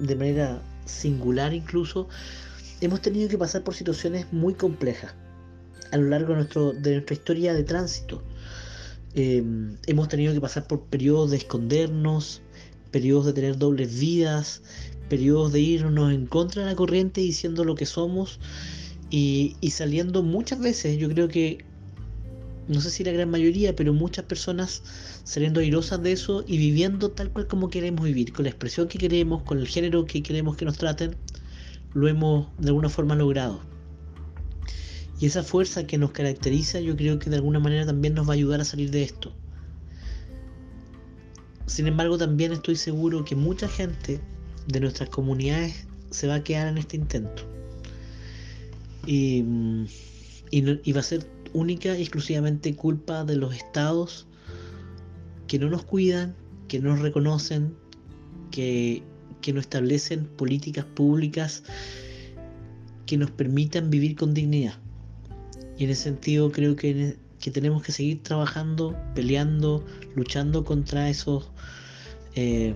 de 0.00 0.16
manera 0.16 0.60
singular 0.84 1.54
incluso, 1.54 2.08
hemos 2.82 3.00
tenido 3.00 3.28
que 3.28 3.38
pasar 3.38 3.62
por 3.62 3.74
situaciones 3.74 4.26
muy 4.32 4.54
complejas 4.54 5.14
a 5.92 5.96
lo 5.98 6.08
largo 6.08 6.34
de, 6.34 6.92
nuestra 6.94 7.14
historia 7.14 7.54
de 7.54 7.62
tránsito. 7.64 8.22
Em, 9.14 9.76
hemos 9.86 10.08
tenido 10.08 10.32
que 10.32 10.40
pasar 10.40 10.66
por 10.66 10.86
periodos 10.86 11.30
de 11.30 11.36
escondernos, 11.36 12.42
periodos 12.90 13.26
de 13.26 13.34
tener 13.34 13.58
dobles 13.58 13.98
vidas, 14.00 14.62
periodos 15.08 15.52
de 15.52 15.60
irnos 15.60 16.12
en 16.12 16.26
contra 16.26 16.62
de 16.62 16.70
la 16.70 16.76
corriente 16.76 17.20
diciendo 17.20 17.64
lo 17.64 17.74
que 17.74 17.86
somos 17.86 18.40
y, 19.10 19.54
saliendo 19.70 20.22
muchas 20.22 20.58
veces, 20.58 20.96
yo 20.96 21.08
creo 21.10 21.28
que, 21.28 21.58
no 22.66 22.80
sé 22.80 22.90
si 22.90 23.04
la 23.04 23.12
gran 23.12 23.30
mayoría, 23.30 23.76
pero 23.76 23.92
muchas 23.92 24.24
personas 24.24 24.82
saliendo 25.24 25.60
airosas 25.60 26.02
de 26.02 26.12
eso 26.12 26.42
y 26.46 26.56
viviendo 26.56 27.10
tal 27.10 27.30
cual 27.30 27.46
como 27.46 27.68
queremos 27.68 28.06
vivir, 28.06 28.32
con 28.32 28.44
la 28.44 28.50
expresión 28.50 28.88
que 28.88 28.96
queremos, 28.96 29.42
con 29.42 29.58
el 29.58 29.68
género 29.68 30.06
que 30.06 30.22
queremos 30.22 30.56
que 30.56 30.64
nos 30.64 30.78
traten, 30.78 31.14
lo 31.94 32.08
hemos 32.08 32.48
de 32.58 32.68
alguna 32.68 32.88
forma 32.88 33.14
logrado. 33.14 33.60
Y 35.20 35.26
esa 35.26 35.42
fuerza 35.42 35.86
que 35.86 35.98
nos 35.98 36.10
caracteriza 36.10 36.80
yo 36.80 36.96
creo 36.96 37.18
que 37.18 37.30
de 37.30 37.36
alguna 37.36 37.60
manera 37.60 37.86
también 37.86 38.14
nos 38.14 38.26
va 38.26 38.32
a 38.32 38.34
ayudar 38.34 38.60
a 38.60 38.64
salir 38.64 38.90
de 38.90 39.04
esto. 39.04 39.32
Sin 41.66 41.86
embargo, 41.86 42.18
también 42.18 42.52
estoy 42.52 42.76
seguro 42.76 43.24
que 43.24 43.36
mucha 43.36 43.68
gente 43.68 44.20
de 44.66 44.80
nuestras 44.80 45.08
comunidades 45.10 45.86
se 46.10 46.26
va 46.26 46.36
a 46.36 46.44
quedar 46.44 46.68
en 46.68 46.78
este 46.78 46.96
intento. 46.96 47.42
Y, 49.06 49.42
va 50.92 51.00
a 51.00 51.02
ser 51.02 51.26
única 51.52 51.96
y 51.96 52.02
exclusivamente 52.02 52.74
culpa 52.74 53.24
de 53.24 53.36
los 53.36 53.54
estados 53.54 54.26
que 55.46 55.58
no 55.58 55.70
nos 55.70 55.84
cuidan, 55.84 56.34
que 56.68 56.80
no 56.80 56.90
nos 56.90 57.00
reconocen, 57.00 57.74
que, 58.50 59.02
que 59.42 59.52
no 59.52 59.60
establecen 59.60 60.24
políticas 60.24 60.86
públicas 60.86 61.62
que 63.04 63.18
nos 63.18 63.30
permitan 63.30 63.90
vivir 63.90 64.16
con 64.16 64.32
dignidad. 64.32 64.74
Y 65.76 65.84
en 65.84 65.90
ese 65.90 66.04
sentido 66.04 66.50
creo 66.50 66.76
que, 66.76 67.18
tenemos 67.52 67.82
que 67.82 67.92
seguir 67.92 68.22
trabajando, 68.22 68.96
peleando, 69.14 69.84
luchando 70.14 70.64
contra 70.64 71.10
esos 71.10 71.50
eh, 72.36 72.74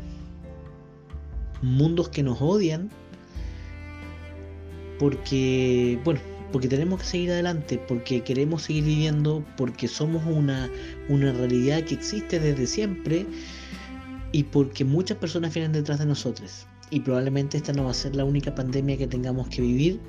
mundos 1.63 2.09
que 2.09 2.23
nos 2.23 2.43
odian. 2.43 2.91
Porque, 4.99 6.01
bueno, 6.05 6.21
porque 6.53 6.69
tenemos 6.69 7.01
que 7.01 7.07
seguir 7.07 7.31
adelante, 7.31 7.79
porque 7.87 8.23
queremos 8.23 8.63
seguir 8.63 8.85
viviendo, 8.85 9.45
porque 9.57 9.89
somos 9.89 10.25
una, 10.27 10.71
una 11.09 11.33
realidad 11.33 11.85
que 11.85 11.95
existe 11.95 12.41
desde 12.41 12.67
siempre 12.67 13.27
y 14.33 14.45
porque 14.45 14.85
muchas 14.85 15.19
personas 15.19 15.55
vienen 15.55 15.73
detrás 15.73 15.99
de 15.99 16.07
nosotros. 16.07 16.67
Y 16.91 17.01
probablemente 17.01 17.57
esta 17.57 17.73
no 17.73 17.85
va 17.85 17.91
a 17.91 17.95
ser 17.95 18.15
la 18.15 18.25
única 18.25 18.55
pandemia 18.55 18.97
que 18.97 19.07
tengamos 19.07 19.49
que 19.49 19.61
vivir 19.61 20.01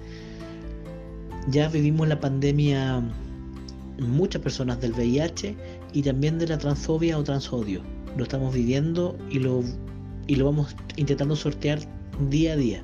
ya 1.50 1.70
vivimos 1.70 2.08
la 2.08 2.20
pandemia 2.20 3.02
muchas 4.00 4.42
personas 4.42 4.80
del 4.82 4.92
VIH 4.94 5.56
y 5.94 6.02
también 6.02 6.38
de 6.38 6.48
la 6.48 6.58
transfobia 6.58 7.18
o 7.18 7.24
transodio. 7.24 7.82
Lo 8.18 8.24
estamos 8.24 8.54
viviendo 8.54 9.18
y 9.30 9.40
lo, 9.40 9.64
y 10.28 10.36
lo 10.36 10.46
vamos 10.46 10.76
intentando 10.98 11.36
sortear 11.36 11.80
día 12.30 12.54
a 12.54 12.56
día. 12.58 12.84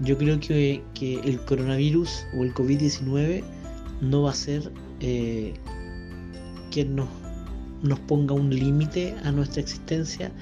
Yo 0.00 0.18
creo 0.18 0.38
que, 0.40 0.82
el 1.00 1.40
coronavirus 1.44 2.26
o 2.36 2.44
el 2.44 2.54
COVID-19 2.54 3.42
no 4.00 4.22
va 4.22 4.30
a 4.30 4.34
ser 4.34 4.72
eh, 5.00 5.54
que 6.70 6.84
nos, 6.84 7.08
nos 7.82 8.00
ponga 8.00 8.34
un 8.34 8.50
límite 8.50 9.14
a 9.24 9.32
nuestra 9.32 9.60
existencia 9.60 10.32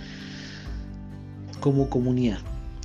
como 1.60 1.88
comunidad. 1.90 2.38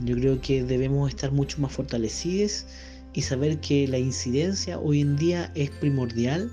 Yo 0.03 0.15
creo 0.15 0.41
que 0.41 0.63
debemos 0.63 1.09
estar 1.09 1.31
mucho 1.31 1.59
más 1.61 1.71
fortalecidos 1.71 2.65
y 3.13 3.21
saber 3.21 3.59
que 3.59 3.87
la 3.87 3.99
incidencia 3.99 4.79
hoy 4.79 5.01
en 5.01 5.15
día 5.15 5.51
es 5.55 5.69
primordial 5.69 6.51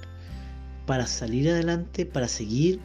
para 0.86 1.06
salir 1.06 1.48
adelante, 1.48 2.06
para 2.06 2.28
seguir 2.28 2.80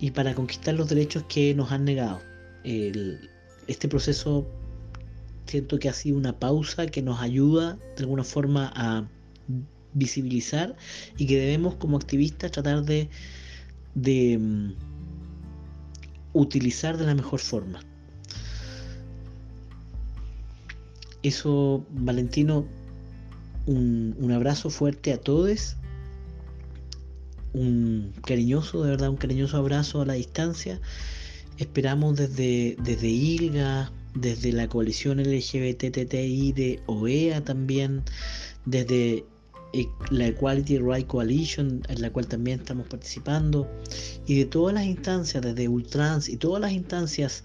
y 0.00 0.10
para 0.10 0.34
conquistar 0.34 0.74
los 0.74 0.88
derechos 0.88 1.24
que 1.28 1.54
nos 1.54 1.72
han 1.72 1.84
negado. 1.84 2.20
este 2.64 3.88
proceso 3.88 4.46
siento 5.46 5.78
que 5.78 5.88
ha 5.88 5.92
sido 5.92 6.18
una 6.18 6.38
pausa 6.38 6.86
que 6.86 7.02
nos 7.02 7.20
ayuda 7.20 7.78
de 7.96 8.02
alguna 8.02 8.24
forma 8.24 8.70
a 8.74 9.08
visibilizar 9.94 10.76
y 11.16 11.26
que 11.26 11.38
debemos 11.38 11.76
como 11.76 11.96
activistas 11.96 12.50
tratar 12.50 12.84
de, 12.84 13.08
de 13.94 14.38
mm, 14.38 14.74
utilizar 16.32 16.96
de 16.96 17.06
la 17.06 17.14
mejor 17.14 17.40
forma. 17.40 17.80
Eso, 21.22 21.84
Valentino, 21.90 22.66
un, 23.66 24.32
abrazo 24.32 24.70
fuerte 24.70 25.12
a 25.12 25.20
todos, 25.20 25.76
un 27.52 28.12
cariñoso, 28.24 28.82
de 28.84 28.90
verdad, 28.90 29.10
un 29.10 29.16
cariñoso 29.16 29.56
abrazo 29.56 30.00
a 30.00 30.06
la 30.06 30.14
distancia. 30.14 30.80
Esperamos 31.58 32.16
desde, 32.16 32.76
desde 32.82 33.08
ILGA, 33.08 33.92
desde 34.14 34.52
la 34.52 34.68
coalición 34.68 35.18
LGBTTI 35.18 36.52
de 36.52 36.80
OEA 36.86 37.44
también, 37.44 38.04
desde 38.64 39.24
la 40.10 40.26
Equality 40.26 40.78
Right 40.78 41.06
Coalition, 41.06 41.82
en 41.88 42.02
la 42.02 42.10
cual 42.10 42.26
también 42.26 42.60
estamos 42.60 42.86
participando, 42.88 43.68
y 44.26 44.38
de 44.38 44.44
todas 44.46 44.74
las 44.74 44.84
instancias, 44.84 45.42
desde 45.42 45.68
Ultrans 45.68 46.28
y 46.28 46.36
todas 46.36 46.60
las 46.60 46.72
instancias 46.72 47.44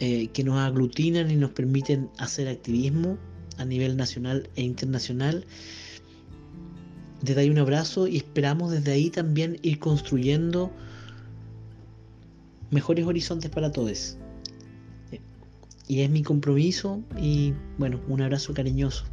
eh, 0.00 0.28
que 0.32 0.44
nos 0.44 0.58
aglutinan 0.58 1.30
y 1.30 1.36
nos 1.36 1.50
permiten 1.50 2.08
hacer 2.18 2.48
activismo 2.48 3.18
a 3.58 3.64
nivel 3.64 3.96
nacional 3.96 4.48
e 4.56 4.62
internacional. 4.62 5.46
Desde 7.22 7.42
ahí 7.42 7.50
un 7.50 7.58
abrazo 7.58 8.08
y 8.08 8.16
esperamos 8.16 8.72
desde 8.72 8.92
ahí 8.92 9.10
también 9.10 9.58
ir 9.62 9.78
construyendo 9.78 10.72
mejores 12.70 13.06
horizontes 13.06 13.50
para 13.50 13.70
todos. 13.70 14.16
Y 15.86 16.00
es 16.00 16.10
mi 16.10 16.22
compromiso 16.22 17.02
y 17.20 17.52
bueno, 17.78 18.00
un 18.08 18.22
abrazo 18.22 18.54
cariñoso. 18.54 19.11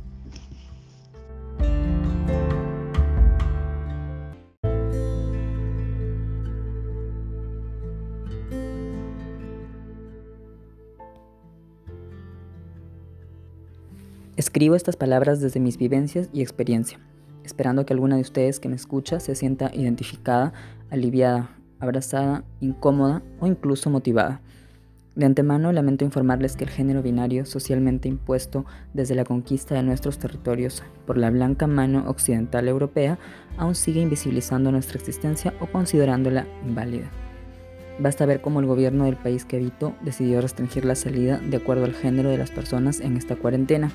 Escribo 14.39 14.75
estas 14.75 14.95
palabras 14.95 15.41
desde 15.41 15.59
mis 15.59 15.77
vivencias 15.77 16.29
y 16.31 16.41
experiencia, 16.41 16.97
esperando 17.43 17.85
que 17.85 17.91
alguna 17.91 18.15
de 18.15 18.21
ustedes 18.21 18.61
que 18.61 18.69
me 18.69 18.77
escucha 18.77 19.19
se 19.19 19.35
sienta 19.35 19.69
identificada, 19.73 20.53
aliviada, 20.89 21.57
abrazada, 21.81 22.45
incómoda 22.61 23.21
o 23.41 23.47
incluso 23.47 23.89
motivada. 23.89 24.39
De 25.13 25.25
antemano 25.25 25.73
lamento 25.73 26.05
informarles 26.05 26.55
que 26.55 26.63
el 26.63 26.69
género 26.69 27.03
binario 27.03 27.45
socialmente 27.45 28.07
impuesto 28.07 28.65
desde 28.93 29.13
la 29.13 29.25
conquista 29.25 29.75
de 29.75 29.83
nuestros 29.83 30.19
territorios 30.19 30.83
por 31.05 31.17
la 31.17 31.31
blanca 31.31 31.67
mano 31.67 32.05
occidental 32.07 32.69
europea 32.69 33.19
aún 33.57 33.75
sigue 33.75 33.99
invisibilizando 33.99 34.71
nuestra 34.71 34.99
existencia 34.99 35.53
o 35.59 35.65
considerándola 35.65 36.47
inválida. 36.65 37.11
Basta 37.99 38.25
ver 38.25 38.39
cómo 38.39 38.61
el 38.61 38.67
gobierno 38.67 39.03
del 39.03 39.17
país 39.17 39.43
que 39.43 39.57
habito 39.57 39.93
decidió 39.99 40.39
restringir 40.39 40.85
la 40.85 40.95
salida 40.95 41.39
de 41.39 41.57
acuerdo 41.57 41.83
al 41.83 41.93
género 41.93 42.29
de 42.29 42.37
las 42.37 42.51
personas 42.51 43.01
en 43.01 43.17
esta 43.17 43.35
cuarentena 43.35 43.91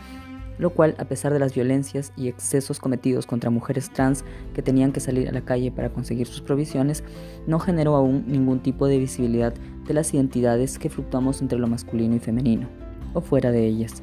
lo 0.58 0.70
cual, 0.70 0.94
a 0.98 1.04
pesar 1.04 1.32
de 1.32 1.38
las 1.38 1.54
violencias 1.54 2.12
y 2.16 2.28
excesos 2.28 2.78
cometidos 2.78 3.26
contra 3.26 3.50
mujeres 3.50 3.90
trans 3.90 4.24
que 4.54 4.62
tenían 4.62 4.92
que 4.92 5.00
salir 5.00 5.28
a 5.28 5.32
la 5.32 5.44
calle 5.44 5.70
para 5.70 5.90
conseguir 5.92 6.26
sus 6.26 6.40
provisiones, 6.40 7.02
no 7.46 7.58
generó 7.58 7.96
aún 7.96 8.24
ningún 8.26 8.60
tipo 8.60 8.86
de 8.86 8.98
visibilidad 8.98 9.54
de 9.86 9.94
las 9.94 10.12
identidades 10.14 10.78
que 10.78 10.90
fluctuamos 10.90 11.42
entre 11.42 11.58
lo 11.58 11.66
masculino 11.66 12.14
y 12.14 12.20
femenino, 12.20 12.68
o 13.12 13.20
fuera 13.20 13.50
de 13.50 13.66
ellas. 13.66 14.02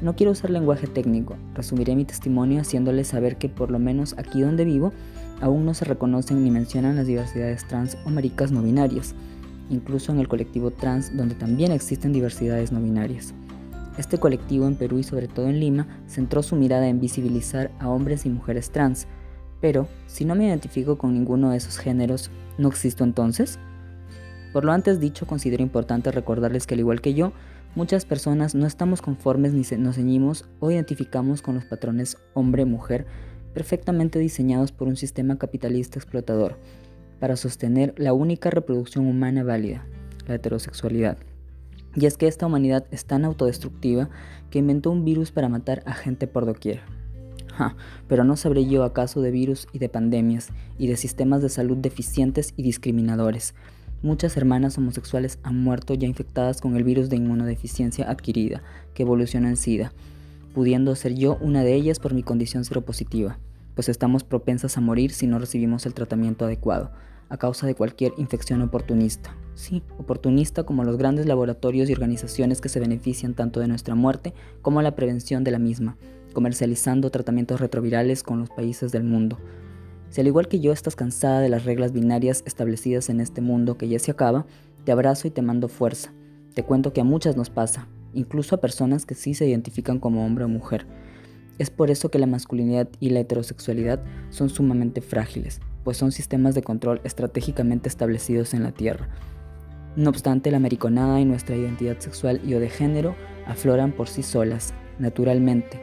No 0.00 0.14
quiero 0.14 0.32
usar 0.32 0.50
lenguaje 0.50 0.86
técnico, 0.86 1.36
resumiré 1.54 1.96
mi 1.96 2.04
testimonio 2.04 2.60
haciéndoles 2.60 3.08
saber 3.08 3.36
que 3.36 3.48
por 3.48 3.70
lo 3.70 3.80
menos 3.80 4.14
aquí 4.16 4.40
donde 4.40 4.64
vivo, 4.64 4.92
aún 5.40 5.64
no 5.64 5.74
se 5.74 5.84
reconocen 5.84 6.42
ni 6.44 6.50
mencionan 6.50 6.96
las 6.96 7.06
diversidades 7.06 7.66
trans 7.66 7.98
o 8.04 8.10
maricas 8.10 8.52
no 8.52 8.62
binarias, 8.62 9.14
incluso 9.70 10.12
en 10.12 10.20
el 10.20 10.28
colectivo 10.28 10.70
trans 10.70 11.16
donde 11.16 11.34
también 11.34 11.72
existen 11.72 12.12
diversidades 12.12 12.70
no 12.70 12.80
binarias. 12.80 13.34
Este 13.98 14.18
colectivo 14.18 14.66
en 14.68 14.76
Perú 14.76 14.98
y 14.98 15.02
sobre 15.02 15.26
todo 15.26 15.48
en 15.48 15.58
Lima 15.58 15.88
centró 16.06 16.44
su 16.44 16.54
mirada 16.54 16.88
en 16.88 17.00
visibilizar 17.00 17.72
a 17.80 17.88
hombres 17.88 18.24
y 18.24 18.30
mujeres 18.30 18.70
trans. 18.70 19.08
Pero, 19.60 19.88
si 20.06 20.24
no 20.24 20.36
me 20.36 20.46
identifico 20.46 20.96
con 20.96 21.14
ninguno 21.14 21.50
de 21.50 21.56
esos 21.56 21.78
géneros, 21.78 22.30
¿no 22.58 22.68
existo 22.68 23.02
entonces? 23.02 23.58
Por 24.52 24.64
lo 24.64 24.70
antes 24.70 25.00
dicho, 25.00 25.26
considero 25.26 25.64
importante 25.64 26.12
recordarles 26.12 26.64
que 26.64 26.74
al 26.74 26.80
igual 26.80 27.00
que 27.00 27.14
yo, 27.14 27.32
muchas 27.74 28.04
personas 28.04 28.54
no 28.54 28.66
estamos 28.66 29.02
conformes 29.02 29.52
ni 29.52 29.62
nos 29.78 29.96
ceñimos 29.96 30.48
o 30.60 30.70
identificamos 30.70 31.42
con 31.42 31.56
los 31.56 31.64
patrones 31.64 32.18
hombre-mujer 32.34 33.04
perfectamente 33.52 34.20
diseñados 34.20 34.70
por 34.70 34.86
un 34.86 34.96
sistema 34.96 35.38
capitalista 35.38 35.98
explotador 35.98 36.56
para 37.18 37.34
sostener 37.34 37.94
la 37.96 38.12
única 38.12 38.48
reproducción 38.50 39.08
humana 39.08 39.42
válida, 39.42 39.84
la 40.28 40.36
heterosexualidad. 40.36 41.18
Y 41.98 42.06
es 42.06 42.16
que 42.16 42.28
esta 42.28 42.46
humanidad 42.46 42.86
es 42.92 43.06
tan 43.06 43.24
autodestructiva 43.24 44.08
que 44.50 44.60
inventó 44.60 44.92
un 44.92 45.04
virus 45.04 45.32
para 45.32 45.48
matar 45.48 45.82
a 45.84 45.94
gente 45.94 46.28
por 46.28 46.46
doquier. 46.46 46.80
pero 48.06 48.22
no 48.22 48.36
sabré 48.36 48.66
yo 48.66 48.84
acaso 48.84 49.20
de 49.20 49.32
virus 49.32 49.66
y 49.72 49.80
de 49.80 49.88
pandemias 49.88 50.50
y 50.78 50.86
de 50.86 50.96
sistemas 50.96 51.42
de 51.42 51.48
salud 51.48 51.76
deficientes 51.76 52.54
y 52.56 52.62
discriminadores. 52.62 53.54
Muchas 54.00 54.36
hermanas 54.36 54.78
homosexuales 54.78 55.40
han 55.42 55.60
muerto 55.60 55.94
ya 55.94 56.06
infectadas 56.06 56.60
con 56.60 56.76
el 56.76 56.84
virus 56.84 57.08
de 57.08 57.16
inmunodeficiencia 57.16 58.08
adquirida, 58.08 58.62
que 58.94 59.02
evolucionó 59.02 59.48
en 59.48 59.56
SIDA, 59.56 59.92
pudiendo 60.54 60.94
ser 60.94 61.14
yo 61.14 61.36
una 61.40 61.64
de 61.64 61.74
ellas 61.74 61.98
por 61.98 62.14
mi 62.14 62.22
condición 62.22 62.64
seropositiva, 62.64 63.40
pues 63.74 63.88
estamos 63.88 64.22
propensas 64.22 64.76
a 64.76 64.80
morir 64.80 65.10
si 65.10 65.26
no 65.26 65.40
recibimos 65.40 65.84
el 65.84 65.94
tratamiento 65.94 66.44
adecuado, 66.44 66.92
a 67.28 67.36
causa 67.36 67.66
de 67.66 67.74
cualquier 67.74 68.12
infección 68.16 68.62
oportunista. 68.62 69.36
Sí, 69.54 69.82
oportunista 69.98 70.62
como 70.62 70.84
los 70.84 70.96
grandes 70.96 71.26
laboratorios 71.26 71.90
y 71.90 71.92
organizaciones 71.92 72.60
que 72.60 72.68
se 72.68 72.80
benefician 72.80 73.34
tanto 73.34 73.60
de 73.60 73.68
nuestra 73.68 73.94
muerte 73.94 74.32
como 74.62 74.82
la 74.82 74.94
prevención 74.94 75.44
de 75.44 75.50
la 75.50 75.58
misma, 75.58 75.96
comercializando 76.32 77.10
tratamientos 77.10 77.60
retrovirales 77.60 78.22
con 78.22 78.38
los 78.38 78.50
países 78.50 78.92
del 78.92 79.04
mundo. 79.04 79.38
Si 80.10 80.20
al 80.20 80.26
igual 80.26 80.48
que 80.48 80.60
yo 80.60 80.72
estás 80.72 80.96
cansada 80.96 81.40
de 81.40 81.48
las 81.48 81.64
reglas 81.64 81.92
binarias 81.92 82.42
establecidas 82.46 83.08
en 83.08 83.20
este 83.20 83.40
mundo 83.40 83.76
que 83.76 83.88
ya 83.88 83.98
se 83.98 84.10
acaba, 84.10 84.46
te 84.84 84.92
abrazo 84.92 85.28
y 85.28 85.30
te 85.30 85.42
mando 85.42 85.68
fuerza. 85.68 86.12
Te 86.54 86.62
cuento 86.62 86.92
que 86.92 87.00
a 87.00 87.04
muchas 87.04 87.36
nos 87.36 87.50
pasa, 87.50 87.88
incluso 88.14 88.54
a 88.54 88.60
personas 88.60 89.04
que 89.04 89.14
sí 89.14 89.34
se 89.34 89.46
identifican 89.46 89.98
como 89.98 90.24
hombre 90.24 90.44
o 90.44 90.48
mujer. 90.48 90.86
Es 91.58 91.70
por 91.70 91.90
eso 91.90 92.10
que 92.10 92.18
la 92.18 92.26
masculinidad 92.26 92.88
y 93.00 93.10
la 93.10 93.20
heterosexualidad 93.20 94.00
son 94.30 94.48
sumamente 94.48 95.00
frágiles, 95.00 95.60
pues 95.88 95.96
son 95.96 96.12
sistemas 96.12 96.54
de 96.54 96.60
control 96.60 97.00
estratégicamente 97.02 97.88
establecidos 97.88 98.52
en 98.52 98.62
la 98.62 98.72
Tierra. 98.72 99.08
No 99.96 100.10
obstante, 100.10 100.50
la 100.50 100.58
americonada 100.58 101.18
y 101.18 101.24
nuestra 101.24 101.56
identidad 101.56 101.98
sexual 101.98 102.42
y 102.46 102.52
o 102.52 102.60
de 102.60 102.68
género 102.68 103.14
afloran 103.46 103.92
por 103.92 104.06
sí 104.06 104.22
solas, 104.22 104.74
naturalmente. 104.98 105.80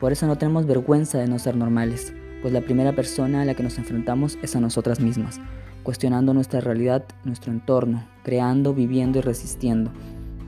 Por 0.00 0.12
eso 0.12 0.26
no 0.26 0.36
tenemos 0.36 0.66
vergüenza 0.66 1.16
de 1.16 1.28
no 1.28 1.38
ser 1.38 1.56
normales, 1.56 2.12
pues 2.42 2.52
la 2.52 2.60
primera 2.60 2.94
persona 2.94 3.40
a 3.40 3.46
la 3.46 3.54
que 3.54 3.62
nos 3.62 3.78
enfrentamos 3.78 4.36
es 4.42 4.54
a 4.54 4.60
nosotras 4.60 5.00
mismas, 5.00 5.40
cuestionando 5.82 6.34
nuestra 6.34 6.60
realidad, 6.60 7.06
nuestro 7.24 7.50
entorno, 7.50 8.06
creando, 8.24 8.74
viviendo 8.74 9.18
y 9.18 9.22
resistiendo. 9.22 9.90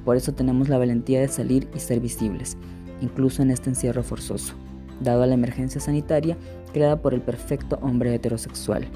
Por 0.05 0.19
eso 0.19 0.35
tenemos 0.35 0.69
la 0.69 0.77
valentía 0.77 1.23
de 1.23 1.29
salir 1.29 1.71
y 1.75 1.81
ser 1.81 2.01
visibles, 2.01 2.59
incluso 3.01 3.41
en 3.41 3.51
este 3.51 3.71
encierro 3.71 4.03
forzoso 4.03 4.55
dado 5.01 5.23
a 5.23 5.27
la 5.27 5.35
emergencia 5.35 5.81
sanitaria 5.81 6.37
creada 6.73 7.03
por 7.03 7.15
el 7.15 7.21
perfecto 7.21 7.79
hombre 7.83 8.15
heterosexual, 8.15 8.87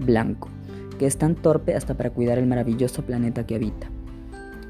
blanco, 0.00 0.48
que 0.98 1.06
es 1.06 1.16
tan 1.16 1.34
torpe 1.34 1.74
hasta 1.74 1.94
para 1.94 2.10
cuidar 2.10 2.38
el 2.38 2.46
maravilloso 2.46 3.02
planeta 3.02 3.46
que 3.46 3.56
habita. 3.56 3.90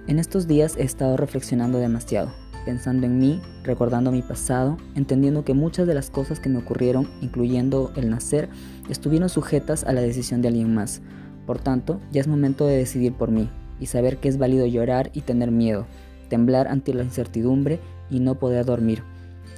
En 0.07 0.19
estos 0.19 0.47
días 0.47 0.77
he 0.77 0.83
estado 0.83 1.17
reflexionando 1.17 1.79
demasiado, 1.79 2.33
pensando 2.65 3.07
en 3.07 3.19
mí, 3.19 3.41
recordando 3.63 4.11
mi 4.11 4.23
pasado, 4.23 4.77
entendiendo 4.95 5.45
que 5.45 5.55
muchas 5.55 5.87
de 5.87 5.95
las 5.95 6.11
cosas 6.11 6.41
que 6.41 6.49
me 6.49 6.59
ocurrieron, 6.59 7.09
incluyendo 7.21 7.93
el 7.97 8.11
nacer, 8.11 8.49
estuvieron 8.89 9.29
sujetas 9.29 9.85
a 9.85 9.93
la 9.93 10.01
decisión 10.01 10.43
de 10.43 10.49
alguien 10.49 10.75
más. 10.75 11.03
Por 11.47 11.59
tanto, 11.59 12.01
ya 12.11 12.21
es 12.21 12.29
momento 12.29 12.67
de 12.67 12.77
decidir 12.77 13.13
por 13.13 13.31
mí 13.31 13.49
y 13.81 13.87
saber 13.87 14.19
que 14.19 14.29
es 14.29 14.39
válido 14.39 14.67
llorar 14.67 15.11
y 15.13 15.23
tener 15.23 15.51
miedo, 15.51 15.87
temblar 16.29 16.69
ante 16.69 16.95
la 16.95 17.03
incertidumbre 17.03 17.81
y 18.11 18.21
no 18.21 18.37
poder 18.37 18.65
dormir, 18.65 19.03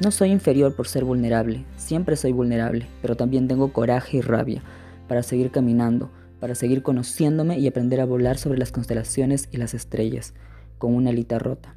no 0.01 0.11
soy 0.11 0.31
inferior 0.31 0.75
por 0.75 0.89
ser 0.89 1.05
vulnerable, 1.05 1.65
siempre 1.77 2.17
soy 2.17 2.33
vulnerable, 2.33 2.87
pero 3.01 3.17
también 3.17 3.47
tengo 3.47 3.73
coraje 3.73 4.17
y 4.17 4.21
rabia 4.21 4.63
para 5.09 5.23
seguir 5.23 5.51
caminando, 5.51 6.11
para 6.41 6.55
seguir 6.55 6.83
conociéndome 6.83 7.59
y 7.59 7.67
aprender 7.69 8.01
a 8.01 8.05
volar 8.05 8.37
sobre 8.37 8.59
las 8.59 8.73
constelaciones 8.73 9.49
y 9.53 9.57
las 9.57 9.73
estrellas, 9.73 10.35
con 10.79 10.95
una 10.95 11.11
alita 11.11 11.39
rota. 11.39 11.77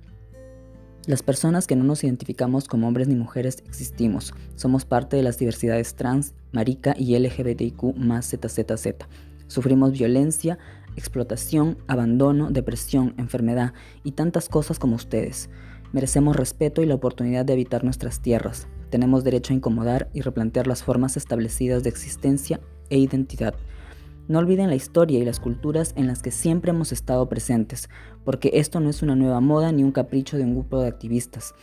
Las 1.06 1.24
personas 1.24 1.68
que 1.68 1.76
no 1.76 1.86
nos 1.86 2.04
identificamos 2.04 2.68
como 2.68 2.88
hombres 2.88 3.08
ni 3.08 3.16
mujeres 3.16 3.64
existimos. 3.66 4.34
Somos 4.56 4.84
parte 4.84 5.16
de 5.16 5.24
las 5.24 5.38
diversidades 5.38 5.96
trans, 5.96 6.34
marica 6.52 6.96
y 6.98 7.18
LGBTIQ 7.18 7.96
más 7.96 8.28
ZZZ. 8.28 9.06
Sufrimos 9.48 9.94
violencia, 9.94 10.58
explotación, 10.98 11.78
abandono, 11.88 12.52
depresión, 12.52 13.14
enfermedad 13.18 13.74
y 14.04 14.12
tantas 14.12 14.50
cosas 14.50 14.80
como 14.80 14.98
ustedes. 14.98 15.50
Merecemos 15.94 16.36
respeto 16.36 16.82
y 16.82 16.86
la 16.86 16.96
oportunidad 16.96 17.46
de 17.46 17.54
habitar 17.54 17.84
nuestras 17.84 18.22
tierras. 18.22 18.68
Tenemos 18.90 19.24
derecho 19.24 19.54
a 19.54 19.56
incomodar 19.56 20.10
y 20.14 20.22
replantear 20.22 20.68
las 20.68 20.84
formas 20.84 21.18
establecidas 21.18 21.84
de 21.84 21.90
existencia 21.90 22.60
e 22.90 22.98
identidad. 22.98 23.56
No 24.28 24.40
olviden 24.40 24.70
la 24.70 24.76
historia 24.76 25.20
y 25.20 25.26
las 25.26 25.40
culturas 25.40 25.94
en 25.96 26.08
las 26.08 26.22
que 26.22 26.32
siempre 26.32 26.72
hemos 26.72 26.92
estado 26.92 27.30
presentes, 27.30 27.90
porque 28.26 28.52
esto 28.56 28.82
no 28.82 28.90
es 28.90 29.02
una 29.02 29.16
nueva 29.16 29.40
moda 29.40 29.72
ni 29.72 29.84
un 29.84 29.94
capricho 29.94 30.38
de 30.38 30.44
un 30.44 30.54
grupo 30.54 30.82
de 30.82 30.90
activistas. 30.90 31.56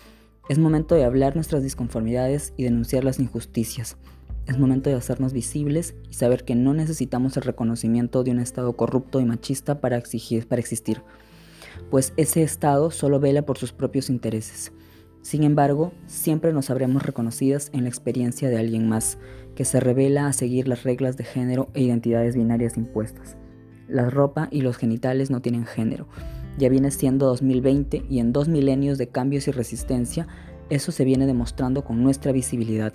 Es 0.49 0.59
momento 0.59 0.95
de 0.95 1.05
hablar 1.05 1.35
nuestras 1.35 1.63
disconformidades 1.63 2.55
y 2.57 2.65
denunciar 2.65 3.05
las 3.05 3.19
injusticias. 3.19 3.99
Es 4.47 4.59
momento 4.59 4.91
de 4.91 4.97
hacernos 4.97 5.33
visibles 5.33 5.95
y 6.11 6.15
saber 6.15 6.45
que 6.45 6.55
no 6.55 6.75
necesitamos 6.75 7.37
el 7.37 7.45
reconocimiento 7.45 8.25
de 8.25 8.31
un 8.31 8.41
Estado 8.41 8.75
corrupto 8.75 9.21
y 9.21 9.25
machista 9.25 9.81
para, 9.81 9.97
exigir, 9.97 10.47
para 10.47 10.61
existir. 10.61 11.03
Pues 11.95 12.13
ese 12.17 12.43
estado 12.43 12.91
solo 12.91 13.21
vela 13.21 13.43
por 13.43 13.57
sus 13.57 13.73
propios 13.73 14.11
intereses. 14.11 14.73
Sin 15.23 15.45
embargo, 15.45 15.93
siempre 16.07 16.53
nos 16.53 16.69
habremos 16.69 17.05
reconocidas 17.05 17.71
en 17.73 17.85
la 17.85 17.89
experiencia 17.89 18.49
de 18.49 18.59
alguien 18.59 18.89
más, 18.89 19.17
que 19.55 19.65
se 19.65 19.79
revela 19.79 20.27
a 20.27 20.33
seguir 20.33 20.67
las 20.67 20.83
reglas 20.83 21.17
de 21.17 21.23
género 21.23 21.69
e 21.73 21.83
identidades 21.83 22.35
binarias 22.35 22.77
impuestas. 22.77 23.37
La 23.87 24.11
ropa 24.11 24.49
y 24.51 24.63
los 24.63 24.77
genitales 24.77 25.31
no 25.31 25.41
tienen 25.41 25.67
género. 25.67 26.09
Ya 26.59 26.69
viene 26.69 26.91
siendo 26.91 27.27
2020 27.27 28.07
y 28.11 28.19
en 28.19 28.33
dos 28.33 28.49
milenios 28.49 28.99
de 28.99 29.07
cambios 29.07 29.47
y 29.47 29.53
resistencia, 29.53 30.27
eso 30.71 30.91
se 30.91 31.05
viene 31.05 31.27
demostrando 31.27 31.85
con 31.85 32.03
nuestra 32.03 32.33
visibilidad. 32.33 32.93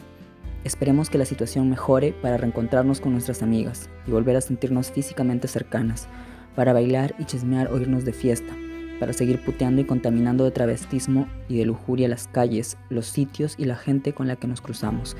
Esperemos 0.65 1.09
que 1.09 1.19
la 1.19 1.23
situación 1.23 1.69
mejore 1.69 2.11
para 2.21 2.35
reencontrarnos 2.35 2.99
con 2.99 3.13
nuestras 3.13 3.43
amigas 3.43 3.89
y 4.05 4.11
volver 4.11 4.35
a 4.35 4.41
sentirnos 4.41 4.91
físicamente 4.91 5.47
cercanas, 5.47 6.09
para 6.53 6.73
bailar 6.73 7.15
y 7.17 7.23
chismear 7.23 7.71
o 7.71 7.79
irnos 7.79 8.03
de 8.03 8.11
fiesta, 8.11 8.57
para 8.99 9.13
seguir 9.13 9.43
puteando 9.43 9.81
y 9.81 9.85
contaminando 9.85 10.43
de 10.43 10.51
travestismo 10.51 11.27
y 11.47 11.57
de 11.57 11.65
lujuria 11.65 12.07
las 12.07 12.27
calles, 12.27 12.77
los 12.89 13.07
sitios 13.07 13.55
y 13.57 13.65
la 13.65 13.75
gente 13.75 14.13
con 14.13 14.27
la 14.27 14.35
que 14.35 14.47
nos 14.47 14.61
cruzamos. 14.61 15.15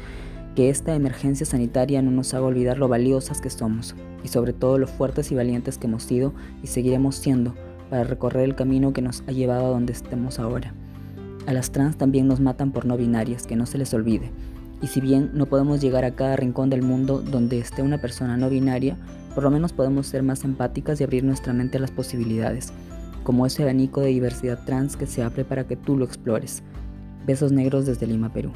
Que 0.56 0.70
esta 0.70 0.96
emergencia 0.96 1.46
sanitaria 1.46 2.02
no 2.02 2.12
nos 2.12 2.34
haga 2.34 2.46
olvidar 2.46 2.78
lo 2.78 2.88
valiosas 2.88 3.39
que 3.39 3.50
somos 3.50 3.96
y 4.24 4.28
sobre 4.28 4.54
todo 4.54 4.78
lo 4.78 4.88
fuertes 4.88 5.32
y 5.32 5.36
valientes 5.36 5.78
que 5.78 5.88
hemos 5.88 6.04
sido 6.04 6.34
y 6.62 6.68
seguiremos 6.68 7.15
siendo 7.15 7.56
para 7.89 8.04
recorrer 8.04 8.44
el 8.44 8.56
camino 8.56 8.94
que 8.94 9.02
nos 9.02 9.24
ha 9.28 9.32
llevado 9.32 9.68
a 9.68 9.70
donde 9.70 9.94
estemos 9.94 10.39
ahora. 10.39 10.74
A 11.48 11.54
las 11.54 11.72
trans 11.72 11.98
también 11.98 12.28
nos 12.28 12.39
matan 12.39 12.72
por 12.72 12.86
no 12.86 12.98
binarias, 12.98 13.48
que 13.48 13.56
no 13.56 13.65
se 13.65 13.78
les 13.78 13.94
olvide. 13.94 14.32
Y 14.82 14.88
si 14.88 15.02
bien 15.02 15.32
no 15.34 15.46
podemos 15.46 15.82
llegar 15.82 16.06
a 16.06 16.15
cada 16.15 16.36
rincón 16.36 16.70
del 16.70 16.84
mundo 16.84 17.22
donde 17.22 17.60
esté 17.60 17.82
una 17.82 18.00
persona 18.00 18.38
no 18.38 18.50
binaria, 18.50 18.98
por 19.34 19.44
lo 19.44 19.52
menos 19.52 19.74
podemos 19.74 20.08
ser 20.08 20.24
más 20.24 20.44
empáticas 20.44 21.00
y 21.00 21.04
abrir 21.04 21.24
nuestra 21.24 21.54
mente 21.54 21.78
a 21.78 21.82
las 21.82 21.92
posibilidades, 21.92 22.72
como 23.23 23.45
ese 23.45 23.63
abanico 23.63 24.01
de 24.01 24.08
diversidad 24.08 24.63
trans 24.65 24.95
que 24.95 25.08
se 25.08 25.23
abre 25.23 25.45
para 25.45 25.65
que 25.65 25.75
tú 25.75 25.97
lo 25.97 26.05
explores. 26.05 26.63
Besos 27.25 27.51
negros 27.51 27.86
desde 27.86 28.08
Lima, 28.08 28.32
Perú. 28.32 28.51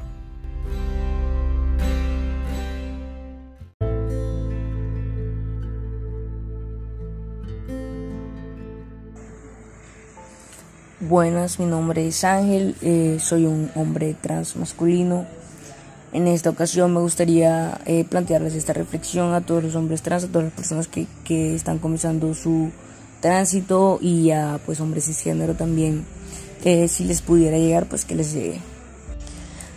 Buenas, 11.10 11.60
mi 11.60 11.66
nombre 11.66 12.08
es 12.08 12.24
Ángel, 12.24 12.76
eh, 12.82 13.18
soy 13.20 13.46
un 13.46 13.70
hombre 13.76 14.16
trans 14.20 14.56
masculino. 14.56 15.26
En 16.14 16.28
esta 16.28 16.50
ocasión 16.50 16.94
me 16.94 17.02
gustaría 17.02 17.82
eh, 17.86 18.06
plantearles 18.06 18.56
esta 18.56 18.72
reflexión 18.72 19.34
a 19.34 19.42
todos 19.42 19.64
los 19.64 19.76
hombres 19.76 20.02
trans, 20.02 20.24
a 20.24 20.28
todas 20.28 20.46
las 20.46 20.54
personas 20.54 20.88
que, 20.88 21.06
que 21.26 21.56
están 21.56 21.80
comenzando 21.80 22.34
su 22.34 22.72
tránsito 23.24 24.00
y 24.02 24.32
a 24.32 24.60
pues 24.66 24.82
hombres 24.82 25.06
cisgénero 25.06 25.56
también, 25.56 26.04
que 26.62 26.90
si 26.90 27.06
les 27.06 27.22
pudiera 27.22 27.58
llegar, 27.58 27.88
pues 27.88 28.04
que 28.04 28.16
les 28.16 28.34
llegue. 28.34 28.60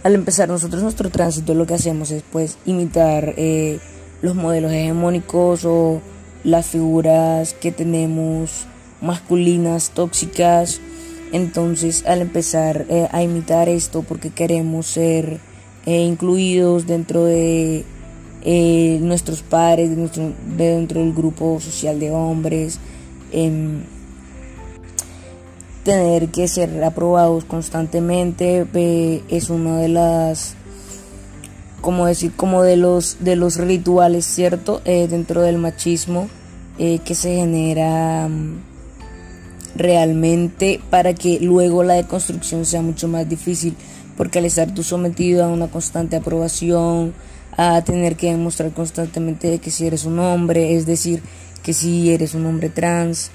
Al 0.02 0.16
empezar 0.16 0.48
nosotros 0.48 0.82
nuestro 0.82 1.10
tránsito 1.10 1.54
lo 1.54 1.64
que 1.64 1.74
hacemos 1.74 2.10
es 2.10 2.24
pues 2.30 2.58
imitar 2.66 3.34
eh, 3.36 3.78
los 4.20 4.34
modelos 4.34 4.72
hegemónicos 4.72 5.64
o 5.64 6.02
las 6.42 6.66
figuras 6.66 7.54
que 7.54 7.70
tenemos 7.70 8.66
masculinas, 9.00 9.90
tóxicas. 9.90 10.80
Entonces 11.32 12.04
al 12.04 12.22
empezar 12.22 12.86
eh, 12.88 13.08
a 13.12 13.22
imitar 13.22 13.68
esto 13.68 14.02
porque 14.02 14.30
queremos 14.30 14.86
ser 14.86 15.38
eh, 15.86 16.02
incluidos 16.02 16.86
dentro 16.86 17.24
de 17.24 17.84
nuestros 19.00 19.42
padres, 19.42 19.90
de 19.90 19.96
nuestro, 19.96 20.32
dentro 20.56 21.00
del 21.00 21.12
grupo 21.12 21.60
social 21.60 21.98
de 21.98 22.10
hombres, 22.10 22.78
tener 25.84 26.28
que 26.28 26.48
ser 26.48 26.82
aprobados 26.82 27.44
constantemente 27.44 28.66
es 29.28 29.50
uno 29.50 29.76
de 29.76 29.88
las 29.88 30.54
como 31.80 32.06
decir 32.06 32.32
como 32.34 32.62
de 32.62 32.76
los 32.76 33.18
de 33.20 33.36
los 33.36 33.56
rituales 33.56 34.24
cierto 34.24 34.82
eh, 34.84 35.06
dentro 35.08 35.42
del 35.42 35.58
machismo 35.58 36.28
que 36.76 37.14
se 37.14 37.36
genera 37.36 38.28
mm, 38.28 38.58
realmente 39.76 40.80
para 40.90 41.14
que 41.14 41.38
luego 41.40 41.84
la 41.84 41.94
deconstrucción 41.94 42.64
sea 42.64 42.82
mucho 42.82 43.08
más 43.08 43.28
difícil 43.28 43.76
porque 44.16 44.38
al 44.38 44.46
estar 44.46 44.72
tú 44.74 44.82
sometido 44.82 45.44
a 45.44 45.48
una 45.48 45.68
constante 45.68 46.16
aprobación, 46.16 47.12
a 47.56 47.82
tener 47.82 48.16
que 48.16 48.30
demostrar 48.30 48.72
constantemente 48.72 49.58
que 49.58 49.70
si 49.70 49.86
eres 49.86 50.04
un 50.04 50.18
hombre, 50.18 50.76
es 50.76 50.86
decir, 50.86 51.22
que 51.62 51.72
si 51.72 52.12
eres 52.12 52.34
un 52.34 52.46
hombre 52.46 52.68
trans, 52.68 53.30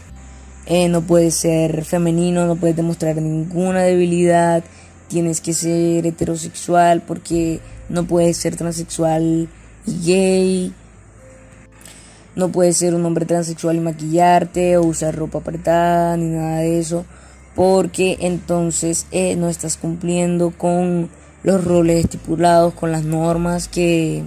eh, 0.65 0.87
no 0.87 1.01
puedes 1.01 1.35
ser 1.35 1.83
femenino, 1.85 2.45
no 2.45 2.55
puedes 2.55 2.75
demostrar 2.75 3.15
ninguna 3.17 3.81
debilidad, 3.81 4.63
tienes 5.07 5.41
que 5.41 5.53
ser 5.53 6.05
heterosexual 6.05 7.01
porque 7.01 7.59
no 7.89 8.05
puedes 8.05 8.37
ser 8.37 8.55
transexual 8.55 9.49
y 9.85 10.05
gay, 10.05 10.73
no 12.35 12.51
puedes 12.51 12.77
ser 12.77 12.93
un 12.93 13.05
hombre 13.05 13.25
transexual 13.25 13.75
y 13.75 13.81
maquillarte 13.81 14.77
o 14.77 14.83
usar 14.83 15.15
ropa 15.15 15.39
apretada 15.39 16.15
ni 16.15 16.27
nada 16.27 16.59
de 16.59 16.79
eso 16.79 17.05
porque 17.55 18.17
entonces 18.21 19.07
eh, 19.11 19.35
no 19.35 19.49
estás 19.49 19.77
cumpliendo 19.77 20.51
con 20.51 21.09
los 21.43 21.63
roles 21.63 22.05
estipulados, 22.05 22.73
con 22.73 22.91
las 22.91 23.03
normas 23.03 23.67
que, 23.67 24.23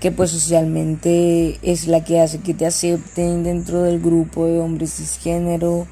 que 0.00 0.12
pues 0.12 0.30
socialmente 0.30 1.58
es 1.62 1.86
la 1.86 2.04
que 2.04 2.20
hace 2.20 2.38
que 2.40 2.54
te 2.54 2.66
acepten 2.66 3.44
dentro 3.44 3.82
del 3.82 4.00
grupo 4.00 4.46
de 4.46 4.60
hombres 4.60 4.94
cisgénero, 4.94 5.86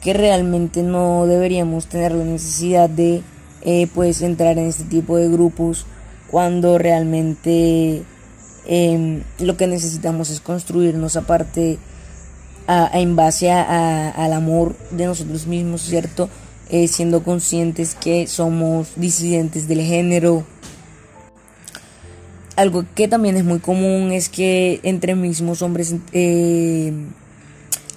que 0.00 0.12
realmente 0.14 0.82
no 0.82 1.26
deberíamos 1.26 1.86
tener 1.86 2.12
la 2.12 2.24
necesidad 2.24 2.88
de 2.88 3.22
eh, 3.62 3.88
pues 3.94 4.22
entrar 4.22 4.56
en 4.58 4.66
este 4.66 4.84
tipo 4.84 5.16
de 5.16 5.28
grupos 5.28 5.84
cuando 6.30 6.78
realmente 6.78 8.02
em, 8.66 9.22
lo 9.38 9.56
que 9.56 9.66
necesitamos 9.66 10.30
es 10.30 10.40
construirnos 10.40 11.16
aparte 11.16 11.78
en 12.92 13.16
base 13.16 13.50
al 13.50 14.32
amor 14.32 14.76
de 14.92 15.06
nosotros 15.06 15.48
mismos, 15.48 15.82
¿cierto? 15.82 16.28
Eh, 16.72 16.86
siendo 16.86 17.24
conscientes 17.24 17.96
que 17.96 18.28
somos 18.28 18.92
disidentes 18.94 19.66
del 19.66 19.80
género. 19.80 20.44
Algo 22.54 22.84
que 22.94 23.08
también 23.08 23.36
es 23.36 23.42
muy 23.42 23.58
común 23.58 24.12
es 24.12 24.28
que 24.28 24.78
entre 24.84 25.16
mismos 25.16 25.62
hombres 25.62 25.96
eh, 26.12 26.92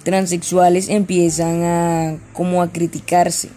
transexuales 0.02 0.88
empiezan 0.88 1.62
a 1.62 2.16
como 2.32 2.62
a 2.62 2.72
criticarse 2.72 3.48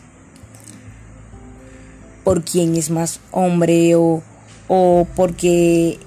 por 2.23 2.43
quién 2.43 2.75
es 2.75 2.91
más 2.91 3.19
hombre 3.31 3.95
o, 3.95 4.21
o 4.67 5.07
porque 5.15 5.97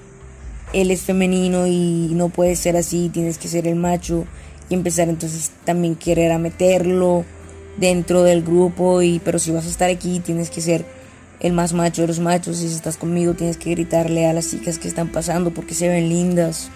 él 0.72 0.92
es 0.92 1.02
femenino 1.02 1.66
y 1.66 2.10
no 2.12 2.28
puede 2.28 2.54
ser 2.54 2.76
así, 2.76 3.08
tienes 3.12 3.38
que 3.38 3.48
ser 3.48 3.66
el 3.66 3.74
macho 3.74 4.24
y 4.68 4.74
empezar 4.74 5.08
entonces 5.08 5.50
también 5.64 5.96
querer 5.96 6.30
a 6.30 6.38
meterlo 6.38 7.24
dentro 7.80 8.22
del 8.22 8.42
grupo 8.42 9.02
y 9.02 9.18
pero 9.20 9.38
si 9.38 9.50
vas 9.50 9.66
a 9.66 9.70
estar 9.70 9.90
aquí 9.90 10.20
tienes 10.20 10.50
que 10.50 10.60
ser 10.60 10.84
el 11.40 11.54
más 11.54 11.72
macho 11.72 12.02
de 12.02 12.08
los 12.08 12.20
machos. 12.20 12.60
Y 12.62 12.68
si 12.68 12.74
estás 12.74 12.96
conmigo 12.96 13.34
tienes 13.34 13.56
que 13.56 13.70
gritarle 13.70 14.26
a 14.26 14.32
las 14.32 14.50
chicas 14.50 14.78
que 14.78 14.88
están 14.88 15.08
pasando 15.08 15.50
porque 15.50 15.74
se 15.74 15.88
ven 15.88 16.08
lindas. 16.08 16.70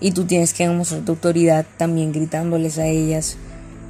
Y 0.00 0.12
tú 0.12 0.24
tienes 0.24 0.52
que 0.52 0.68
demostrar 0.68 1.04
tu 1.04 1.12
autoridad 1.12 1.64
también 1.76 2.12
gritándoles 2.12 2.78
a 2.78 2.86
ellas 2.86 3.36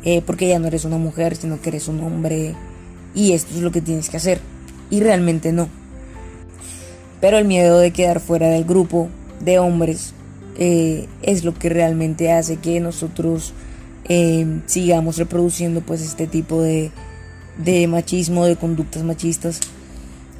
eh, 0.04 0.20
porque 0.24 0.48
ya 0.48 0.58
no 0.58 0.66
eres 0.66 0.84
una 0.84 0.98
mujer 0.98 1.36
sino 1.36 1.60
que 1.60 1.70
eres 1.70 1.88
un 1.88 2.00
hombre. 2.00 2.54
Y 3.14 3.32
esto 3.32 3.54
es 3.54 3.60
lo 3.60 3.72
que 3.72 3.80
tienes 3.80 4.08
que 4.08 4.16
hacer. 4.16 4.40
Y 4.90 5.00
realmente 5.00 5.52
no. 5.52 5.68
Pero 7.20 7.38
el 7.38 7.44
miedo 7.44 7.78
de 7.78 7.92
quedar 7.92 8.20
fuera 8.20 8.48
del 8.48 8.64
grupo 8.64 9.08
de 9.40 9.58
hombres 9.58 10.12
eh, 10.58 11.08
es 11.22 11.44
lo 11.44 11.54
que 11.54 11.68
realmente 11.68 12.32
hace 12.32 12.56
que 12.56 12.80
nosotros 12.80 13.54
eh, 14.08 14.60
sigamos 14.66 15.16
reproduciendo 15.16 15.80
pues 15.80 16.02
este 16.02 16.26
tipo 16.26 16.60
de, 16.60 16.90
de, 17.58 17.86
machismo, 17.86 18.44
de 18.44 18.56
conductas 18.56 19.02
machistas, 19.04 19.60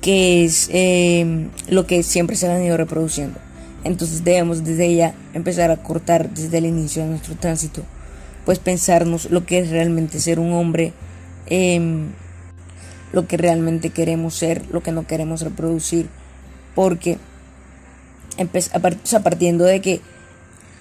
que 0.00 0.44
es 0.44 0.68
eh, 0.72 1.48
lo 1.68 1.86
que 1.86 2.02
siempre 2.02 2.36
se 2.36 2.48
ha 2.48 2.54
venido 2.54 2.76
reproduciendo. 2.76 3.38
Entonces 3.84 4.24
debemos 4.24 4.64
desde 4.64 4.94
ya 4.94 5.14
empezar 5.34 5.70
a 5.70 5.82
cortar 5.82 6.30
desde 6.30 6.58
el 6.58 6.66
inicio 6.66 7.02
de 7.02 7.10
nuestro 7.10 7.34
tránsito, 7.34 7.82
pues 8.44 8.58
pensarnos 8.58 9.30
lo 9.30 9.44
que 9.44 9.58
es 9.58 9.70
realmente 9.70 10.20
ser 10.20 10.38
un 10.38 10.52
hombre, 10.52 10.92
em, 11.46 12.10
lo 13.12 13.26
que 13.26 13.36
realmente 13.36 13.90
queremos 13.90 14.34
ser, 14.34 14.62
lo 14.70 14.82
que 14.82 14.92
no 14.92 15.06
queremos 15.06 15.42
reproducir, 15.42 16.08
porque 16.74 17.18
partiendo 19.22 19.64
de 19.64 19.80
que 19.80 20.00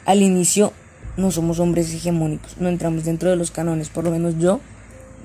al 0.06 0.22
inicio 0.22 0.74
no 1.22 1.32
somos 1.32 1.60
hombres 1.60 1.94
hegemónicos, 1.94 2.58
no 2.60 2.70
entramos 2.70 3.06
dentro 3.06 3.30
de 3.30 3.36
los 3.36 3.52
canones, 3.52 3.90
por 3.90 4.04
lo 4.04 4.12
menos 4.12 4.38
yo, 4.40 4.60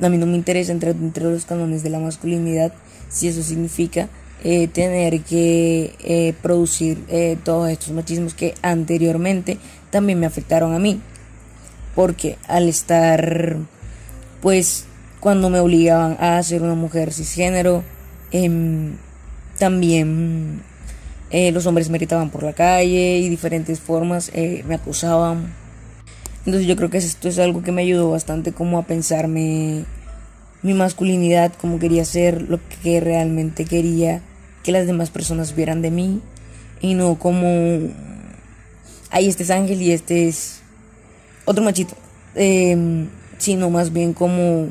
a 0.01 0.09
mí 0.09 0.19
no 0.19 0.27
me 0.27 0.37
interesa 0.37 0.73
entrar 0.73 0.95
dentro 0.95 1.29
de 1.29 1.35
los 1.35 1.45
canones 1.47 1.83
de 1.83 1.91
la 1.91 1.99
masculinidad, 1.99 2.73
si 3.09 3.29
eso 3.29 3.43
significa 3.43 4.09
eh, 4.45 4.69
tener 4.69 5.23
que 5.23 5.95
eh, 6.01 6.35
producir 6.43 7.03
eh, 7.09 7.39
todos 7.43 7.71
estos 7.71 7.91
machismos 7.93 8.35
que 8.35 8.55
anteriormente 8.63 9.59
también 9.91 10.21
me 10.21 10.27
afectaron 10.27 10.75
a 10.75 10.79
mí, 10.79 11.01
porque 11.95 12.37
al 12.47 12.69
estar 12.69 13.57
pues 14.41 14.85
cuando 15.21 15.49
me 15.51 15.59
obligaban 15.59 16.17
a 16.21 16.41
ser 16.43 16.63
una 16.63 16.75
mujer 16.75 17.13
cisgénero, 17.13 17.83
em, 18.31 18.97
también 19.59 20.63
los 21.53 21.67
hombres 21.67 21.91
me 21.91 21.99
gritaban 21.99 22.31
por 22.31 22.43
la 22.43 22.53
calle 22.53 23.19
y 23.19 23.29
diferentes 23.29 23.81
formas 23.81 24.31
eh, 24.35 24.63
me 24.69 24.77
acosaban. 24.77 25.66
Entonces 26.47 26.69
yo 26.69 26.77
creo 26.77 26.91
que 26.91 26.99
esto 26.99 27.29
es 27.29 27.41
algo 27.41 27.63
que 27.63 27.73
me 27.73 27.83
ayudó 27.83 28.11
bastante 28.11 28.53
como 28.53 28.79
a 28.79 28.87
pensarme 28.87 29.85
mi 30.63 30.75
masculinidad, 30.75 31.53
como 31.53 31.81
quería 31.81 32.05
ser, 32.05 32.43
lo 32.43 32.61
que 32.83 33.01
realmente 33.01 33.65
quería 33.65 34.23
que 34.63 34.73
las 34.73 34.87
demás 34.87 35.11
personas 35.11 35.55
vieran 35.55 35.83
de 35.83 35.91
mí 35.91 36.21
y 36.81 36.95
no 36.95 37.19
como, 37.19 37.49
ahí 39.11 39.27
este 39.29 39.43
es 39.43 39.51
Ángel 39.51 39.83
y 39.83 39.93
este 39.93 40.29
es 40.29 40.61
otro 41.45 41.65
machito, 41.65 41.97
em, 42.35 43.09
sino 43.39 43.71
más 43.71 43.93
bien 43.93 44.13
como 44.13 44.69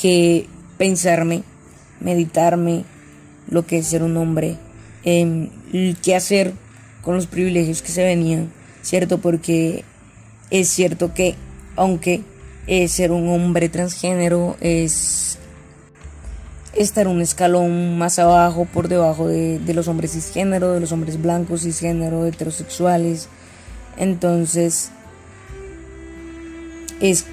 que 0.00 0.46
pensarme, 0.76 1.42
meditarme 2.00 2.84
lo 3.48 3.66
que 3.66 3.78
es 3.78 3.86
ser 3.88 4.02
un 4.02 4.16
hombre, 4.16 4.56
eh, 5.04 5.48
qué 6.02 6.14
hacer 6.14 6.52
con 7.02 7.14
los 7.16 7.26
privilegios 7.26 7.82
que 7.82 7.90
se 7.90 8.04
venían, 8.04 8.52
¿cierto? 8.82 9.18
Porque 9.18 9.84
es 10.50 10.68
cierto 10.68 11.14
que 11.14 11.34
aunque 11.76 12.22
ser 12.88 13.12
un 13.12 13.28
hombre 13.28 13.68
transgénero 13.68 14.56
es 14.60 15.38
estar 16.74 17.08
un 17.08 17.20
escalón 17.22 17.98
más 17.98 18.18
abajo, 18.18 18.66
por 18.66 18.88
debajo 18.88 19.26
de, 19.26 19.58
de, 19.58 19.74
los 19.74 19.88
hombres 19.88 20.12
cisgénero, 20.12 20.72
de 20.72 20.80
los 20.80 20.92
hombres 20.92 21.20
blancos 21.20 21.62
cisgénero, 21.62 22.26
heterosexuales. 22.26 23.28
Entonces, 23.96 24.90
es 27.00 27.26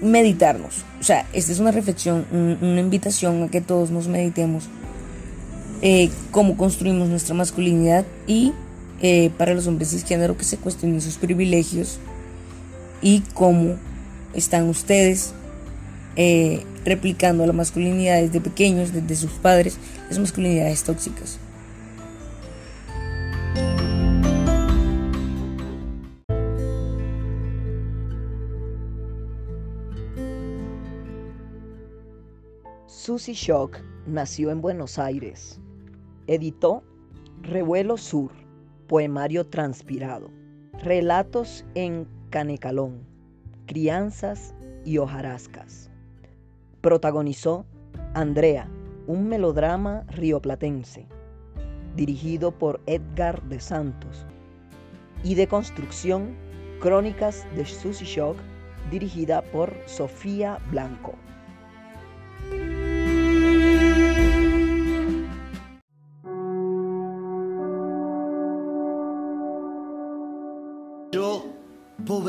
meditarnos. 0.00 0.84
O 1.00 1.04
sea, 1.04 1.26
esta 1.32 1.52
es 1.52 1.58
una 1.58 1.70
reflexión, 1.70 2.26
una 2.32 2.80
invitación 2.80 3.42
a 3.42 3.48
que 3.48 3.60
todos 3.60 3.90
nos 3.90 4.08
meditemos 4.08 4.68
eh, 5.80 6.10
cómo 6.30 6.56
construimos 6.56 7.08
nuestra 7.08 7.34
masculinidad 7.34 8.04
y 8.26 8.52
eh, 9.00 9.30
para 9.36 9.54
los 9.54 9.66
hombres 9.66 9.90
cisgénero 9.90 10.36
que 10.36 10.44
se 10.44 10.56
cuestionen 10.56 11.00
sus 11.00 11.16
privilegios 11.16 11.98
y 13.02 13.20
cómo 13.34 13.76
están 14.32 14.68
ustedes 14.68 15.34
eh, 16.16 16.64
replicando 16.84 17.46
la 17.46 17.52
masculinidad 17.52 18.20
desde 18.20 18.40
pequeños, 18.40 18.92
desde 18.92 19.16
sus 19.16 19.32
padres, 19.32 19.78
las 20.08 20.18
masculinidades 20.18 20.82
tóxicas. 20.84 21.38
Susie 32.86 33.34
Shock 33.34 33.78
nació 34.06 34.50
en 34.50 34.60
Buenos 34.60 34.98
Aires. 34.98 35.60
Editó 36.28 36.84
Revuelo 37.42 37.96
Sur, 37.96 38.30
poemario 38.86 39.44
transpirado, 39.44 40.30
relatos 40.84 41.64
en 41.74 42.06
Canecalón, 42.32 43.06
crianzas 43.66 44.54
y 44.86 44.96
hojarascas. 44.96 45.90
Protagonizó 46.80 47.66
Andrea, 48.14 48.70
un 49.06 49.28
melodrama 49.28 50.04
rioplatense, 50.08 51.06
dirigido 51.94 52.50
por 52.50 52.80
Edgar 52.86 53.42
de 53.42 53.60
Santos, 53.60 54.24
y 55.22 55.34
de 55.34 55.46
construcción 55.46 56.34
Crónicas 56.80 57.46
de 57.54 57.66
Susie 57.66 58.06
Shock, 58.06 58.38
dirigida 58.90 59.42
por 59.42 59.70
Sofía 59.84 60.58
Blanco. 60.70 61.12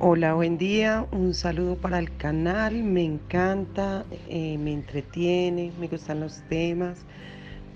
Hola, 0.00 0.34
buen 0.34 0.58
día. 0.58 1.08
Un 1.10 1.34
saludo 1.34 1.74
para 1.74 1.98
el 1.98 2.16
canal. 2.16 2.84
Me 2.84 3.02
encanta, 3.02 4.04
eh, 4.28 4.56
me 4.56 4.72
entretiene, 4.72 5.72
me 5.80 5.88
gustan 5.88 6.20
los 6.20 6.40
temas, 6.48 7.00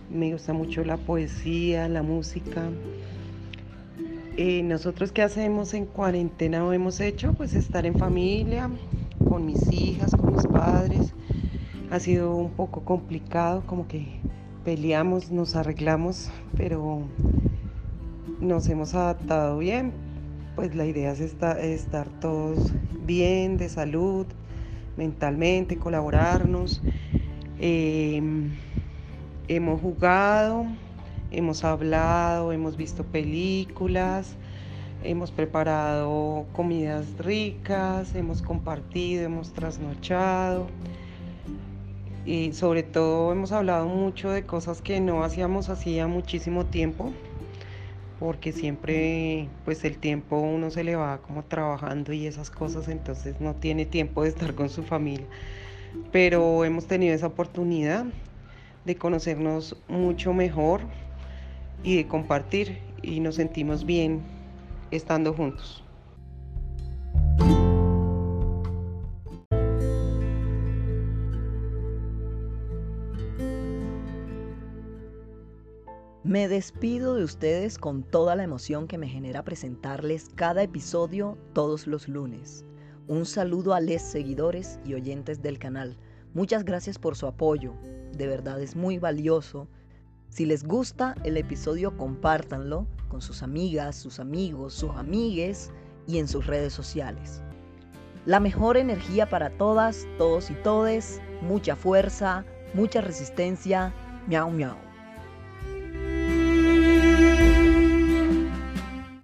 me 0.08 0.30
gusta 0.30 0.52
mucho 0.52 0.85
la 0.85 0.98
poesía, 0.98 1.88
la 1.88 2.04
música. 2.04 2.70
Eh, 4.37 4.62
nosotros 4.62 5.11
qué 5.11 5.22
hacemos 5.22 5.74
en 5.74 5.85
cuarentena 5.85 6.64
o 6.64 6.72
hemos 6.72 7.00
hecho, 7.00 7.32
pues 7.32 7.54
estar 7.54 7.87
en 7.87 7.98
familia, 7.98 8.70
con 9.28 9.44
mis 9.44 9.72
hijas, 9.72 10.12
con 10.12 10.32
mis 10.32 10.46
padres. 10.46 11.14
Ha 11.90 11.98
sido 11.98 12.37
un 12.37 12.52
poco 12.52 12.85
complicado, 12.85 13.64
como 13.66 13.88
que 13.88 14.06
peleamos, 14.64 15.32
nos 15.32 15.56
arreglamos, 15.56 16.30
pero 16.56 17.02
nos 18.38 18.68
hemos 18.68 18.94
adaptado 18.94 19.58
bien 19.58 20.12
pues 20.55 20.75
la 20.75 20.85
idea 20.85 21.12
es 21.12 21.21
estar, 21.21 22.09
todos 22.21 22.73
bien, 23.05 23.57
de 23.57 23.69
salud, 23.69 24.27
mentalmente, 24.97 25.77
colaborarnos. 25.77 26.83
Em, 27.59 28.51
hemos 29.49 29.81
jugado, 29.81 30.67
hemos 31.31 31.65
hablado, 31.65 32.53
hemos 32.53 32.77
visto 32.77 33.05
películas, 33.05 34.37
hemos 35.03 35.31
preparado 35.31 36.47
comidas 36.53 37.07
ricas, 37.19 38.15
hemos 38.15 38.43
compartido, 38.43 39.25
hemos 39.25 39.53
trasnochado. 39.53 40.67
Y 42.25 42.53
sobre 42.53 42.83
todo 42.83 43.33
hemos 43.33 43.51
hablado 43.51 43.87
mucho 43.87 44.31
de 44.31 44.45
cosas 44.45 44.81
que 44.81 45.01
no 45.01 45.25
hacíamos 45.25 45.71
hacía 45.71 46.07
muchísimo 46.07 46.67
tiempo 46.67 47.12
porque 48.22 48.52
siempre 48.52 49.48
pues 49.64 49.85
el 49.85 49.98
tiempo 49.98 50.38
uno 50.38 50.70
se 50.70 50.85
le 50.85 50.94
va 50.94 51.18
como 51.18 51.42
trabajando 51.42 52.12
y 52.12 52.28
esas 52.28 52.50
cosas, 52.50 52.87
entonces 52.87 53.40
no 53.40 53.54
tiene 53.54 53.85
tiempo 53.85 54.22
de 54.22 54.28
estar 54.28 54.54
con 54.54 54.68
su 54.68 54.85
familia. 54.85 55.26
Pero 56.12 56.64
hemos 56.64 56.87
tenido 56.87 57.14
esa 57.14 57.26
oportunidad 57.26 58.06
de 58.85 58.96
conocernos 58.96 59.76
mucho 59.88 60.32
mejor 60.32 60.82
y 61.82 61.96
de 61.96 62.06
compartir 62.06 62.78
y 63.02 63.18
nos 63.18 63.35
sentimos 63.35 63.85
bien 63.85 64.22
estando 64.92 65.35
juntos. 65.35 65.82
Me 76.33 76.49
despido 76.49 77.14
de 77.14 77.25
ustedes 77.25 77.77
con 77.77 78.03
toda 78.03 78.35
la 78.37 78.42
emoción 78.42 78.88
que 78.88 78.97
me 78.97 79.07
genera 79.07 79.45
presentarles 79.45 80.31
cada 80.35 80.62
episodio 80.62 81.37
todos 81.53 81.87
los 81.87 82.09
lunes. 82.09 82.64
Un 83.07 83.27
saludo 83.27 83.75
a 83.75 83.83
los 83.83 84.01
seguidores 84.01 84.81
y 84.83 84.95
oyentes 84.95 85.42
del 85.42 85.59
canal. 85.59 85.99
Muchas 86.33 86.64
gracias 86.64 86.99
por 86.99 87.16
su 87.16 87.27
apoyo. 87.27 87.75
De 88.16 88.27
verdad 88.27 88.62
es 88.62 88.75
muy 88.77 88.97
valioso. 88.97 89.68
Si 90.31 90.47
les 90.47 90.64
gusta 90.64 91.16
el 91.23 91.37
episodio, 91.37 91.99
compártanlo 91.99 92.87
con 93.11 93.21
sus 93.21 93.42
amigas, 93.42 93.95
sus 93.95 94.18
amigos, 94.18 94.73
sus 94.73 94.92
amigues 94.92 95.71
y 96.07 96.16
en 96.16 96.29
sus 96.29 96.47
redes 96.47 96.73
sociales. 96.73 97.42
La 98.25 98.40
mejor 98.40 98.79
energía 98.79 99.29
para 99.29 99.51
todas, 99.59 100.07
todos 100.16 100.51
y 100.51 100.55
todes. 100.55 101.21
Mucha 101.42 101.77
fuerza, 101.77 102.47
mucha 102.73 103.03
resistencia. 103.03 103.92
Miau, 104.29 104.51
miau. 104.51 104.91